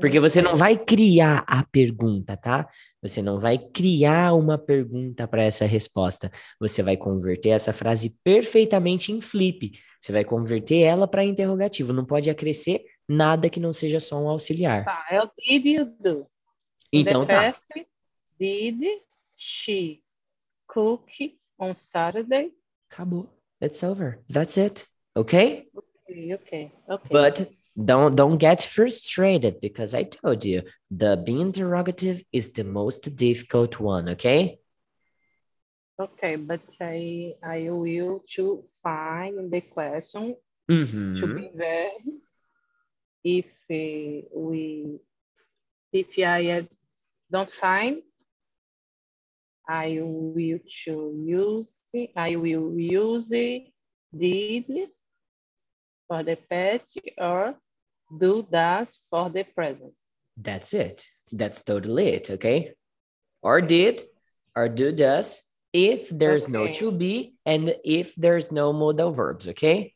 [0.00, 2.66] Porque você não vai criar a pergunta, tá?
[3.02, 6.30] Você não vai criar uma pergunta para essa resposta.
[6.58, 9.72] Você vai converter essa frase perfeitamente em flip.
[10.00, 11.92] Você vai converter ela para interrogativo.
[11.92, 14.84] Não pode acrescer nada que não seja só um auxiliar.
[14.84, 16.26] Tá, é o did e o do.
[16.90, 17.52] Então tá.
[18.42, 18.82] Did
[19.36, 20.02] she
[20.66, 21.08] cook
[21.58, 22.50] on Saturday?
[22.90, 23.28] Acabou.
[23.60, 24.18] It's over.
[24.28, 24.86] That's it.
[25.16, 25.68] Okay?
[25.76, 27.08] Ok, ok, ok.
[27.10, 33.02] But don't don't get frustrated because I told you the be interrogative is the most
[33.16, 34.58] difficult one, okay?
[35.98, 38.44] Okay, but I I will to
[38.82, 40.24] find the question
[40.68, 41.34] to Mhm.
[41.36, 42.02] be verb
[43.22, 44.98] if eh, we
[45.92, 46.66] if I
[47.30, 48.02] don't find
[49.68, 51.82] I will to use
[52.16, 54.88] I will use did
[56.08, 57.54] for the past or
[58.18, 59.92] do does for the present.
[60.36, 61.06] That's it.
[61.30, 62.74] That's totally it, okay?
[63.42, 64.02] Or did
[64.54, 69.94] or do does if there's no to be and if there's no modal verbs, okay?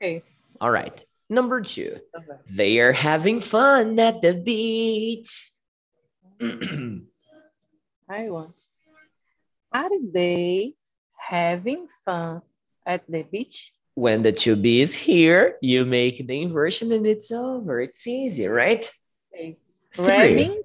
[0.00, 0.22] Okay.
[0.60, 1.04] All right.
[1.30, 2.38] Number two, bem.
[2.48, 5.50] they are having fun at the beach.
[8.08, 8.54] I want.
[9.78, 10.74] Are they
[11.14, 12.42] having fun
[12.84, 13.72] at the beach?
[13.98, 17.80] when the to be is here, you make the inversion and it's over.
[17.80, 18.88] It's easy, right?
[19.34, 19.58] Okay.
[19.96, 20.56] Revving?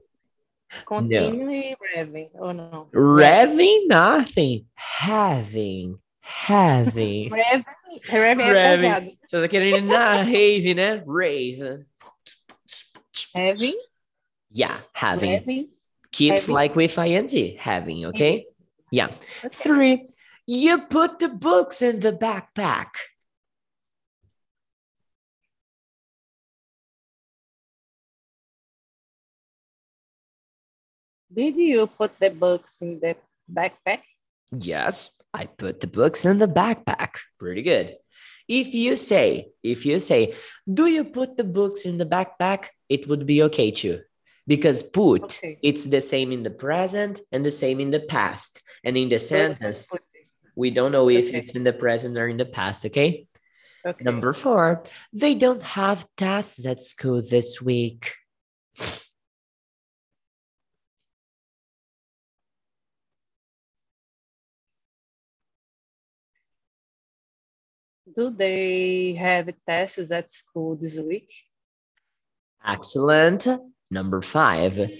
[0.85, 2.29] Continually revving.
[2.39, 2.89] Oh no.
[2.93, 4.65] Revving nothing.
[4.75, 5.97] Having.
[6.21, 7.31] Having.
[7.33, 7.65] Revving.
[8.07, 8.81] Revving oh Revving.
[8.81, 9.17] pesado.
[9.27, 11.03] Você tá querendo na rave, né?
[11.07, 11.85] Rave.
[13.35, 13.75] Having.
[14.51, 15.31] Yeah, having.
[15.31, 15.69] Revving.
[16.11, 16.53] Keeps having.
[16.53, 17.57] like with ing.
[17.57, 18.45] Having, okay?
[18.93, 19.09] Yeah.
[19.43, 19.49] Okay.
[19.49, 20.09] Three.
[20.45, 22.93] You put the books in the backpack.
[31.33, 33.17] Did you put the books in the
[33.49, 34.05] backpack?
[34.51, 37.17] Yes, I put the books in the backpack.
[37.39, 37.97] Pretty good.
[38.47, 40.35] If you say, if you say,
[40.71, 42.67] do you put the books in the backpack?
[42.89, 44.01] It would be okay too.
[44.45, 45.57] Because put, Okay.
[45.61, 48.61] it's the same in the present and the same in the past.
[48.83, 49.89] And in the sentence,
[50.55, 51.39] We don't know if Okay.
[51.39, 53.25] it's in the present or in the past, okay?
[53.85, 54.03] Okay.
[54.03, 58.13] Number four, they don't have tests at school this week.
[68.15, 71.31] Do they have tests at school this week?
[72.63, 73.47] Excellent.
[73.91, 74.91] Number five,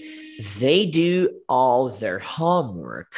[0.60, 3.14] they do all their homework.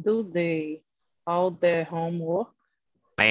[0.00, 0.82] Do they
[1.26, 2.48] all their homework?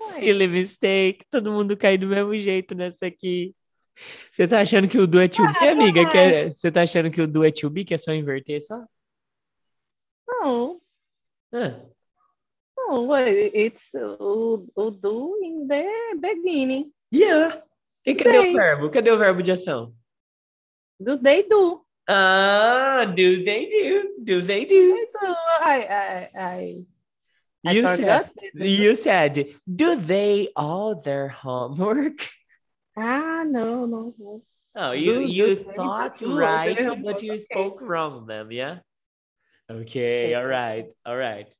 [0.00, 1.24] Silly mistake.
[1.30, 3.54] Todo mundo cai do mesmo jeito nessa aqui.
[4.32, 6.10] Você tá achando que o do é to be, amiga?
[6.10, 8.60] Que é- Você tá achando que o do é to be, que é só inverter
[8.62, 8.82] só?
[10.26, 10.79] No,
[11.52, 15.84] No, well, it's o, o do in the
[16.20, 16.92] beginning.
[17.10, 17.60] yeah.
[18.06, 18.52] E cadê o Sei.
[18.54, 18.90] verbo?
[18.90, 19.92] Cadê o verbo de ação?
[20.98, 21.84] Do they do?
[22.08, 24.24] Ah, do they do?
[24.24, 24.94] Do they do?
[24.94, 25.34] They do.
[25.60, 26.86] I, I, I,
[27.66, 28.30] I You said, forgot.
[28.36, 28.54] it.
[28.54, 32.26] you said, do they all their homework?
[32.96, 34.42] Ah, no, no, no.
[34.74, 38.80] Oh, you Do- you do they thought right, but you spoke wrong them, yeah?
[39.70, 41.54] Okay, all right, all right.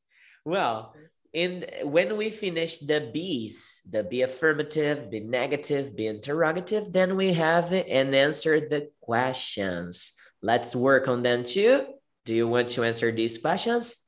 [0.44, 0.94] Well,
[1.32, 7.34] in when we finish the B's, the be affirmative, be negative, be interrogative, then we
[7.34, 10.14] have and answer the questions.
[10.42, 11.86] Let's work on them too.
[12.24, 14.02] Do you want to answer these questions?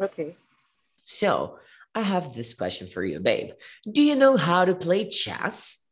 [0.00, 0.36] Okay.
[1.02, 1.58] So
[1.94, 3.52] I have this question for you, babe.
[3.90, 5.86] Do you know how to play chess?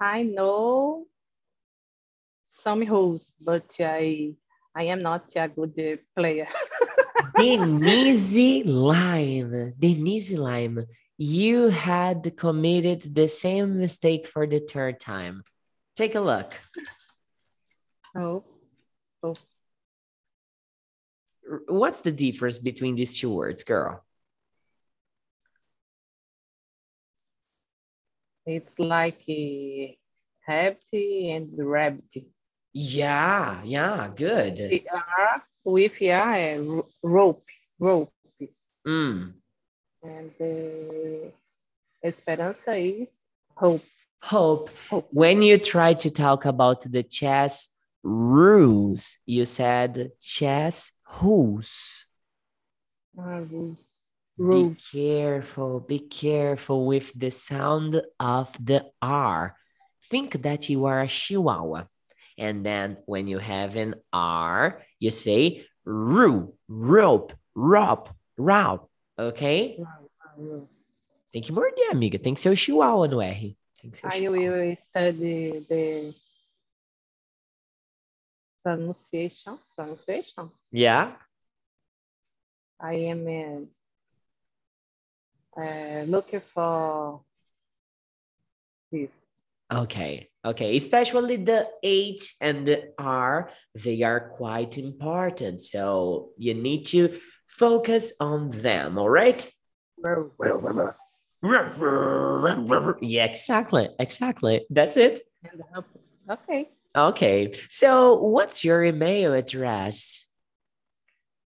[0.00, 1.07] I know
[2.68, 4.34] some rules, but I
[4.74, 6.48] I am not a good uh, player.
[7.38, 10.84] Denise Lime, Denise Lime,
[11.16, 15.44] you had committed the same mistake for the third time.
[15.96, 16.50] Take a look.
[18.14, 18.44] Oh,
[19.24, 19.34] R-
[21.68, 24.04] What's the difference between these two words, girl?
[28.46, 29.96] it's like uh, a
[30.48, 30.88] rabbit
[31.36, 32.37] and rabbit.
[32.72, 34.58] Yeah, yeah, good.
[34.58, 37.42] We are with a ro- rope,
[37.78, 38.12] rope,
[38.86, 39.34] Mm.
[40.02, 41.32] and the
[42.02, 43.08] esperanza is
[43.56, 43.82] hope.
[44.22, 45.08] Hope, Hope.
[45.12, 50.90] when you try to talk about the chess rules, you said chess
[51.22, 52.04] rules.
[53.18, 53.84] Ah, rules.
[54.38, 59.56] Be careful, be careful with the sound of the R.
[60.10, 61.84] Think that you are a chihuahua.
[62.38, 68.88] And then when you have an R, you say roo, rope, rope, rope.
[69.18, 69.78] Okay?
[70.36, 70.68] Rules.
[71.32, 72.18] Tem que morder, amiga.
[72.18, 73.56] Tem que ser o chihuahua no R.
[73.82, 74.38] Tem que ser o I chihuahua.
[74.38, 76.14] will study the
[78.62, 79.58] pronunciation.
[79.76, 80.50] Pronunciation.
[80.72, 81.16] Yeah?
[82.80, 83.26] I am
[85.56, 87.20] uh, uh, looking for
[88.92, 89.10] this.
[89.70, 90.76] Okay, okay.
[90.76, 95.60] Especially the H and the R, they are quite important.
[95.60, 99.46] So you need to focus on them, all right?
[103.00, 104.66] Yeah, exactly, exactly.
[104.70, 105.20] That's it.
[106.30, 106.70] Okay.
[106.96, 110.24] Okay, so what's your email address?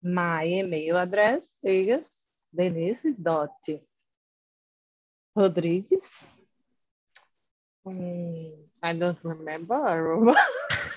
[0.01, 2.09] My email address is
[2.55, 3.05] denise
[7.85, 9.75] Hmm, I don't remember.
[9.75, 10.33] arroba.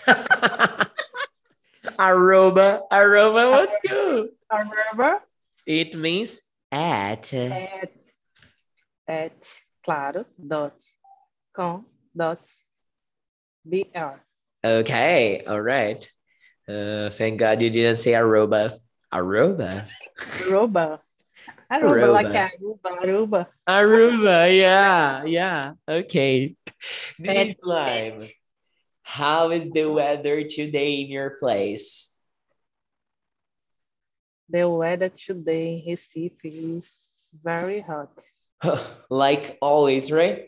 [1.98, 4.30] arroba, arroba was good.
[4.50, 5.20] Arroba
[5.66, 7.32] It means at.
[7.34, 7.92] at,
[9.06, 9.36] at
[9.84, 10.80] claro dot
[11.52, 11.84] com
[12.16, 12.40] dot
[13.64, 14.16] br.
[14.64, 16.00] Okay, all right.
[16.66, 18.72] Uh, thank God you didn't say arroba.
[19.12, 19.84] Arroba?
[20.40, 21.00] Aruba.
[21.70, 22.52] Aruba, like Aruba.
[22.56, 23.46] Aruba, Aruba.
[23.68, 25.72] Aruba, yeah, yeah.
[25.88, 26.56] Okay.
[27.24, 27.56] Pet,
[29.02, 32.16] how is the weather today in your place?
[34.48, 36.90] The weather today in Recife is
[37.42, 38.12] very hot,
[39.10, 40.46] like always, right?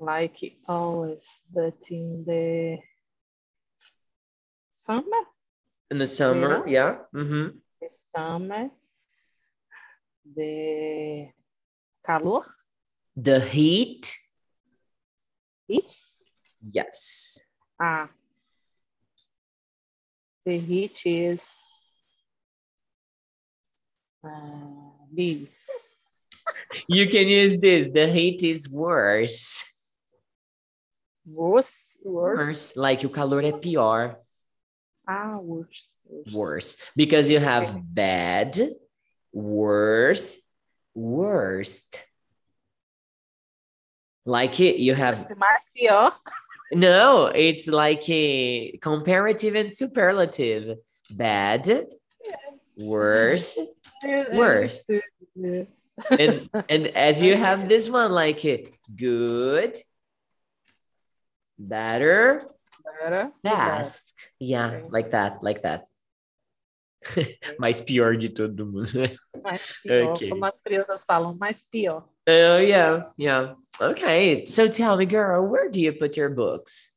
[0.00, 2.78] like always, but in the
[4.72, 5.22] summer,
[5.90, 6.98] In the summer, yeah.
[7.14, 7.58] Mm-hmm.
[7.80, 8.70] the summer,
[10.36, 11.28] the
[12.06, 12.42] calor,
[13.16, 14.14] The heat,
[15.70, 15.96] heat,
[16.68, 17.50] yes.
[17.80, 18.08] ah,
[20.44, 21.42] the heat is
[24.24, 24.28] uh,
[25.14, 25.48] big.
[26.88, 27.90] you can use this.
[27.90, 29.64] The hate is worse.
[31.24, 32.38] Worse, worse.
[32.38, 32.76] Worse.
[32.76, 34.16] Like o calor é pior.
[35.06, 35.96] Ah, worse.
[36.04, 36.34] Worse.
[36.34, 36.76] Worse.
[36.96, 38.58] Because you have bad,
[39.32, 40.38] worse,
[40.94, 42.00] worst.
[44.26, 46.12] Like it, you have Mais pior.
[46.72, 50.78] no, it's like a comparative and superlative.
[51.12, 51.86] Bad,
[52.76, 53.58] worse,
[54.32, 54.84] Worse.
[56.10, 59.76] and and as you have this one like it good
[61.58, 62.42] better
[63.02, 63.30] Better.
[63.42, 65.86] best yeah like that like that
[67.58, 69.08] mais pior de todo mundo
[69.42, 70.12] Mais pior.
[70.12, 70.28] Ok.
[70.28, 72.04] Como as crianças falam, mais pior.
[72.26, 73.54] Oh yeah yeah.
[73.80, 76.92] Okay so tell me girl where do you put your books?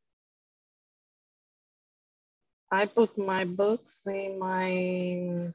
[2.74, 5.53] I put my books in my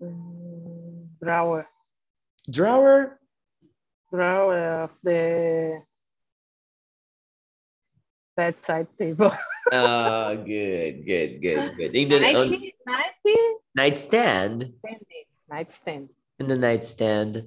[0.00, 1.66] mm, drawer.
[2.48, 3.18] drawer?
[4.12, 5.82] Drawer of the
[8.36, 9.32] bedside table.
[9.72, 11.96] oh good good good good.
[11.96, 13.42] In the on, Ninety, ninety,
[13.74, 14.72] nightstand.
[15.50, 16.08] Nightstand.
[16.38, 17.44] In the nightstand.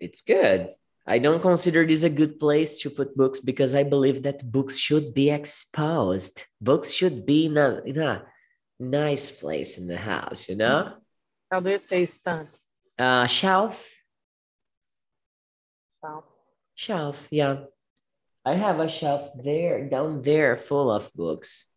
[0.00, 0.70] It's good.
[1.06, 4.78] I don't consider this a good place to put books because I believe that books
[4.78, 6.44] should be exposed.
[6.60, 8.22] Books should be in a, in a
[8.78, 10.94] nice place in the house, you know?
[11.50, 12.48] How do you say stand?
[12.98, 13.90] Uh, shelf,
[16.00, 16.24] Shelf.
[16.74, 17.56] shelf, yeah.
[18.44, 21.68] I have a shelf there, down there, full of books.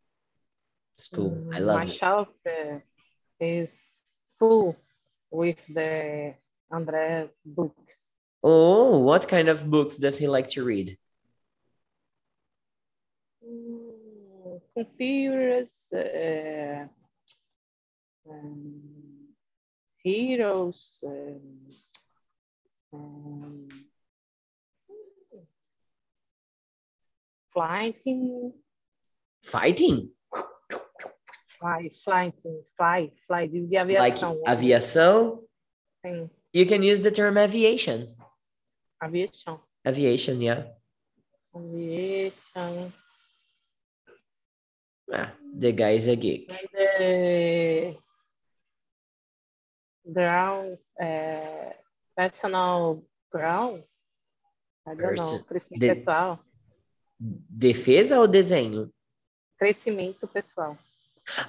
[0.98, 1.50] It's cool.
[1.54, 1.90] I Mm, love My it.
[1.92, 2.80] shelf uh,
[3.40, 3.70] is
[4.40, 4.76] full
[5.36, 6.34] with the
[6.72, 8.14] Andres books.
[8.44, 10.98] Oh, what kind of books does he like to read?
[13.44, 16.88] Mm, computers, uh,
[18.30, 18.82] um,
[20.04, 21.40] heroes, um,
[22.94, 23.68] um,
[27.54, 28.54] flying,
[29.44, 30.10] Fighting?
[31.66, 32.34] Fly, flying,
[32.78, 34.42] fly, fly, de de Like aviação.
[34.46, 35.48] aviação?
[36.06, 38.08] Sim, You can use the term aviation.
[39.02, 39.60] aviação.
[39.86, 40.72] Aviation, yeah.
[41.56, 42.92] Aviation.
[45.12, 46.48] Ah, the guy is a geek.
[46.88, 47.98] The
[50.12, 51.74] ground, uh,
[52.16, 53.84] personal ground.
[54.88, 56.40] I don't know, Person- crescimento the- pessoal.
[57.20, 58.92] Defesa ou desenho?
[59.58, 60.78] Crescimento pessoal.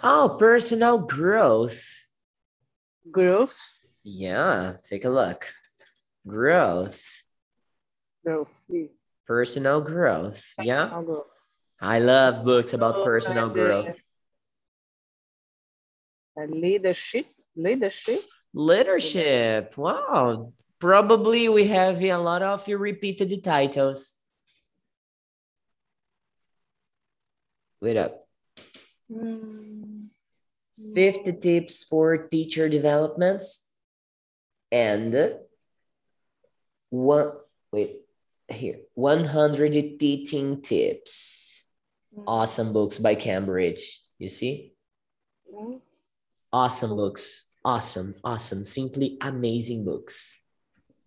[0.02, 1.84] Oh, personal growth.
[3.10, 3.58] Growth.
[4.02, 5.52] Yeah, take a look.
[6.26, 7.02] Growth.
[8.24, 8.48] Growth.
[9.26, 10.44] Personal growth.
[10.62, 10.88] Yeah.
[10.88, 11.26] Growth.
[11.80, 13.94] I love books about personal growth.
[16.38, 17.26] uh, leadership.
[17.54, 18.20] Leadership.
[18.54, 19.76] Leadership.
[19.76, 20.52] Wow.
[20.78, 24.16] Probably we have a lot of your repeated titles.
[27.80, 28.25] Wait up.
[29.10, 30.08] Mm,
[30.94, 33.68] 50 tips for teacher developments.
[34.72, 35.38] And
[36.90, 37.32] one
[37.72, 38.00] wait
[38.48, 38.80] here.
[38.94, 41.64] 100 teaching tips.
[42.26, 44.00] Awesome books by cambridge.
[44.18, 44.72] You see?
[45.52, 45.80] Mm,
[46.52, 47.52] awesome books.
[47.64, 48.14] Awesome.
[48.24, 48.64] Awesome.
[48.64, 50.40] Simply amazing books.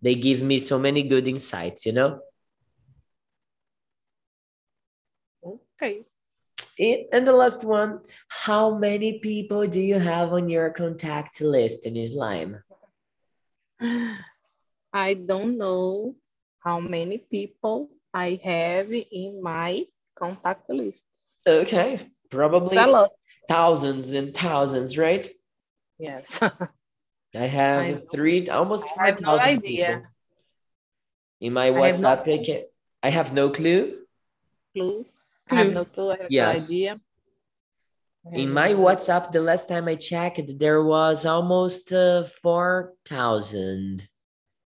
[0.02, 2.20] They give me so many good insights you know?
[5.42, 6.04] Okay.
[6.80, 11.84] It, and the last one how many people do you have on your contact list
[11.84, 12.62] in slime
[15.06, 16.16] I don't know
[16.64, 19.84] how many people I have in my
[20.16, 21.04] contact list.
[21.46, 22.00] okay
[22.30, 22.78] probably
[23.48, 25.28] thousands and thousands, right?
[25.98, 26.24] Yes.
[27.34, 29.86] I have I three, almost I four no idea.
[29.86, 30.02] people.
[31.40, 32.62] In my I have no WhatsApp, I, can,
[33.02, 33.98] I have no clue.
[34.74, 35.06] clue.
[35.50, 36.10] I have no clue.
[36.12, 36.60] I have Yes.
[36.60, 37.00] no idea.
[38.32, 44.06] In my WhatsApp, the last time I checked, there was almost uh, 4,000.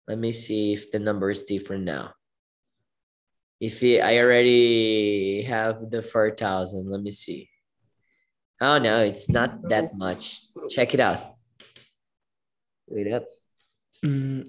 [0.07, 2.13] Let me see if the number is different now.
[3.59, 7.49] If it, I already have the 4,000, let me see.
[8.61, 10.39] Oh, no, it's not that much.
[10.69, 11.35] Check it out.
[12.87, 13.25] Wait up.
[14.05, 14.47] Mm,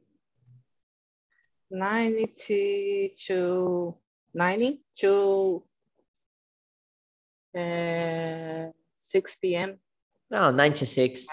[1.71, 3.95] 90 to
[4.33, 5.63] 90 to
[7.59, 9.79] uh, 6 p.m.
[10.31, 11.27] No, 96.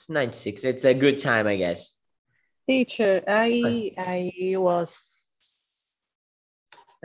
[0.00, 0.64] It's 96.
[0.64, 2.02] It's a good time, I guess.
[2.66, 4.96] Teacher, I I was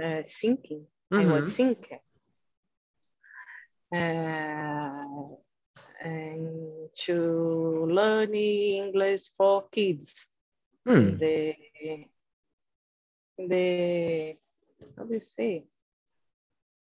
[0.01, 0.87] uh, thinking.
[1.11, 1.31] I Mhm.
[1.33, 1.99] was thinking.
[3.91, 5.35] Uh,
[5.99, 10.27] and to learn English for kids.
[10.87, 11.17] Hmm.
[11.17, 11.53] The
[13.37, 14.37] the
[14.95, 15.65] how do you say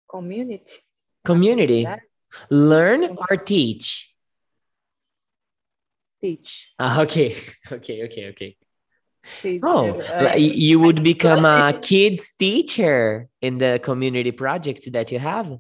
[0.10, 0.82] community
[1.24, 1.86] Community.
[2.50, 4.09] Learn or teach?
[6.22, 7.36] Teach Ah, okay.
[7.72, 8.58] Okay, okay, okay.
[9.64, 15.52] Oh, uh, you would become a kids teacher in the community project that you have.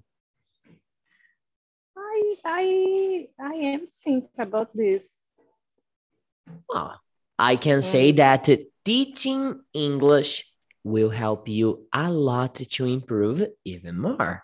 [1.97, 5.03] I I I am thinking about this.
[6.69, 6.93] Oh,
[7.37, 8.49] I can say that
[8.83, 10.45] teaching English
[10.83, 14.43] will help you a lot to improve even more.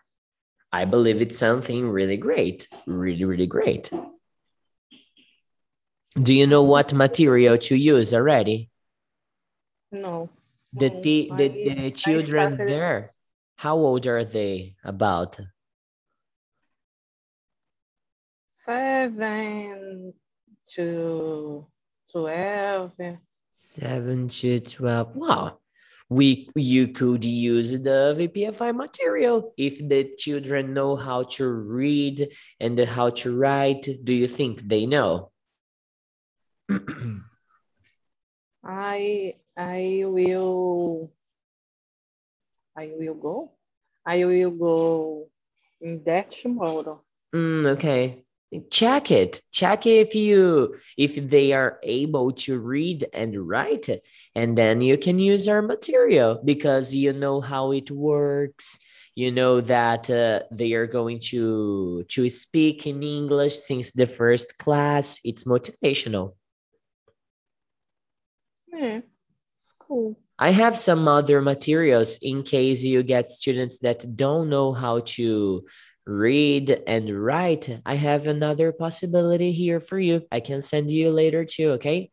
[0.71, 3.89] I believe it's something really great, really, really great.
[6.21, 8.69] Do you know what material to use already?
[9.91, 10.29] No.
[10.73, 13.11] The, the, the, the children there,
[13.57, 15.39] how old are they about?
[18.53, 20.13] Seven
[20.71, 21.67] to
[22.11, 22.91] twelve.
[23.51, 25.15] Seven to 12.
[25.15, 25.59] Wow.
[26.09, 32.27] We you could use the VPFI material if the children know how to read
[32.59, 33.87] and how to write.
[34.03, 35.31] Do you think they know?
[38.63, 41.11] I I will
[42.75, 43.51] I will go.
[44.05, 45.27] I will go
[45.81, 47.01] in that tomorrow.
[47.33, 48.25] Mm, okay.
[48.69, 49.41] Check it.
[49.51, 53.89] Check if you if they are able to read and write,
[54.33, 58.79] and then you can use our material because you know how it works.
[59.15, 64.57] You know that uh, they are going to to speak in English since the first
[64.57, 65.19] class.
[65.23, 66.33] It's motivational.
[68.75, 68.99] Yeah,
[69.57, 70.19] it's cool.
[70.37, 75.65] I have some other materials in case you get students that don't know how to
[76.05, 77.79] read and write.
[77.85, 80.23] I have another possibility here for you.
[80.31, 82.11] I can send you later too, okay?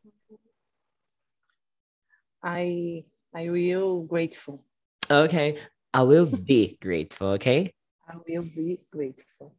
[2.42, 3.04] I
[3.34, 4.64] I will grateful.
[5.10, 5.58] Okay.
[5.92, 7.72] I will be grateful, okay?
[8.08, 9.54] I will be grateful.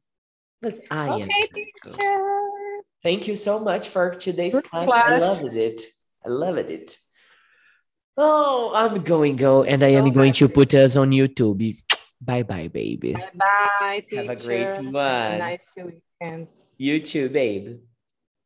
[0.61, 1.91] But I am Okay, grateful.
[1.91, 2.81] teacher.
[3.03, 4.89] Thank you so much for today's Good class.
[4.89, 5.81] I loved it.
[6.25, 6.97] I loved it.
[8.15, 11.75] Oh, I'm going go and I am So going to put us on YouTube.
[12.21, 13.13] Bye bye, baby.
[13.13, 14.27] Bye bye, teacher.
[14.27, 15.39] Have a great Have a one.
[15.39, 16.47] Nice weekend.
[16.77, 17.79] You too, babe.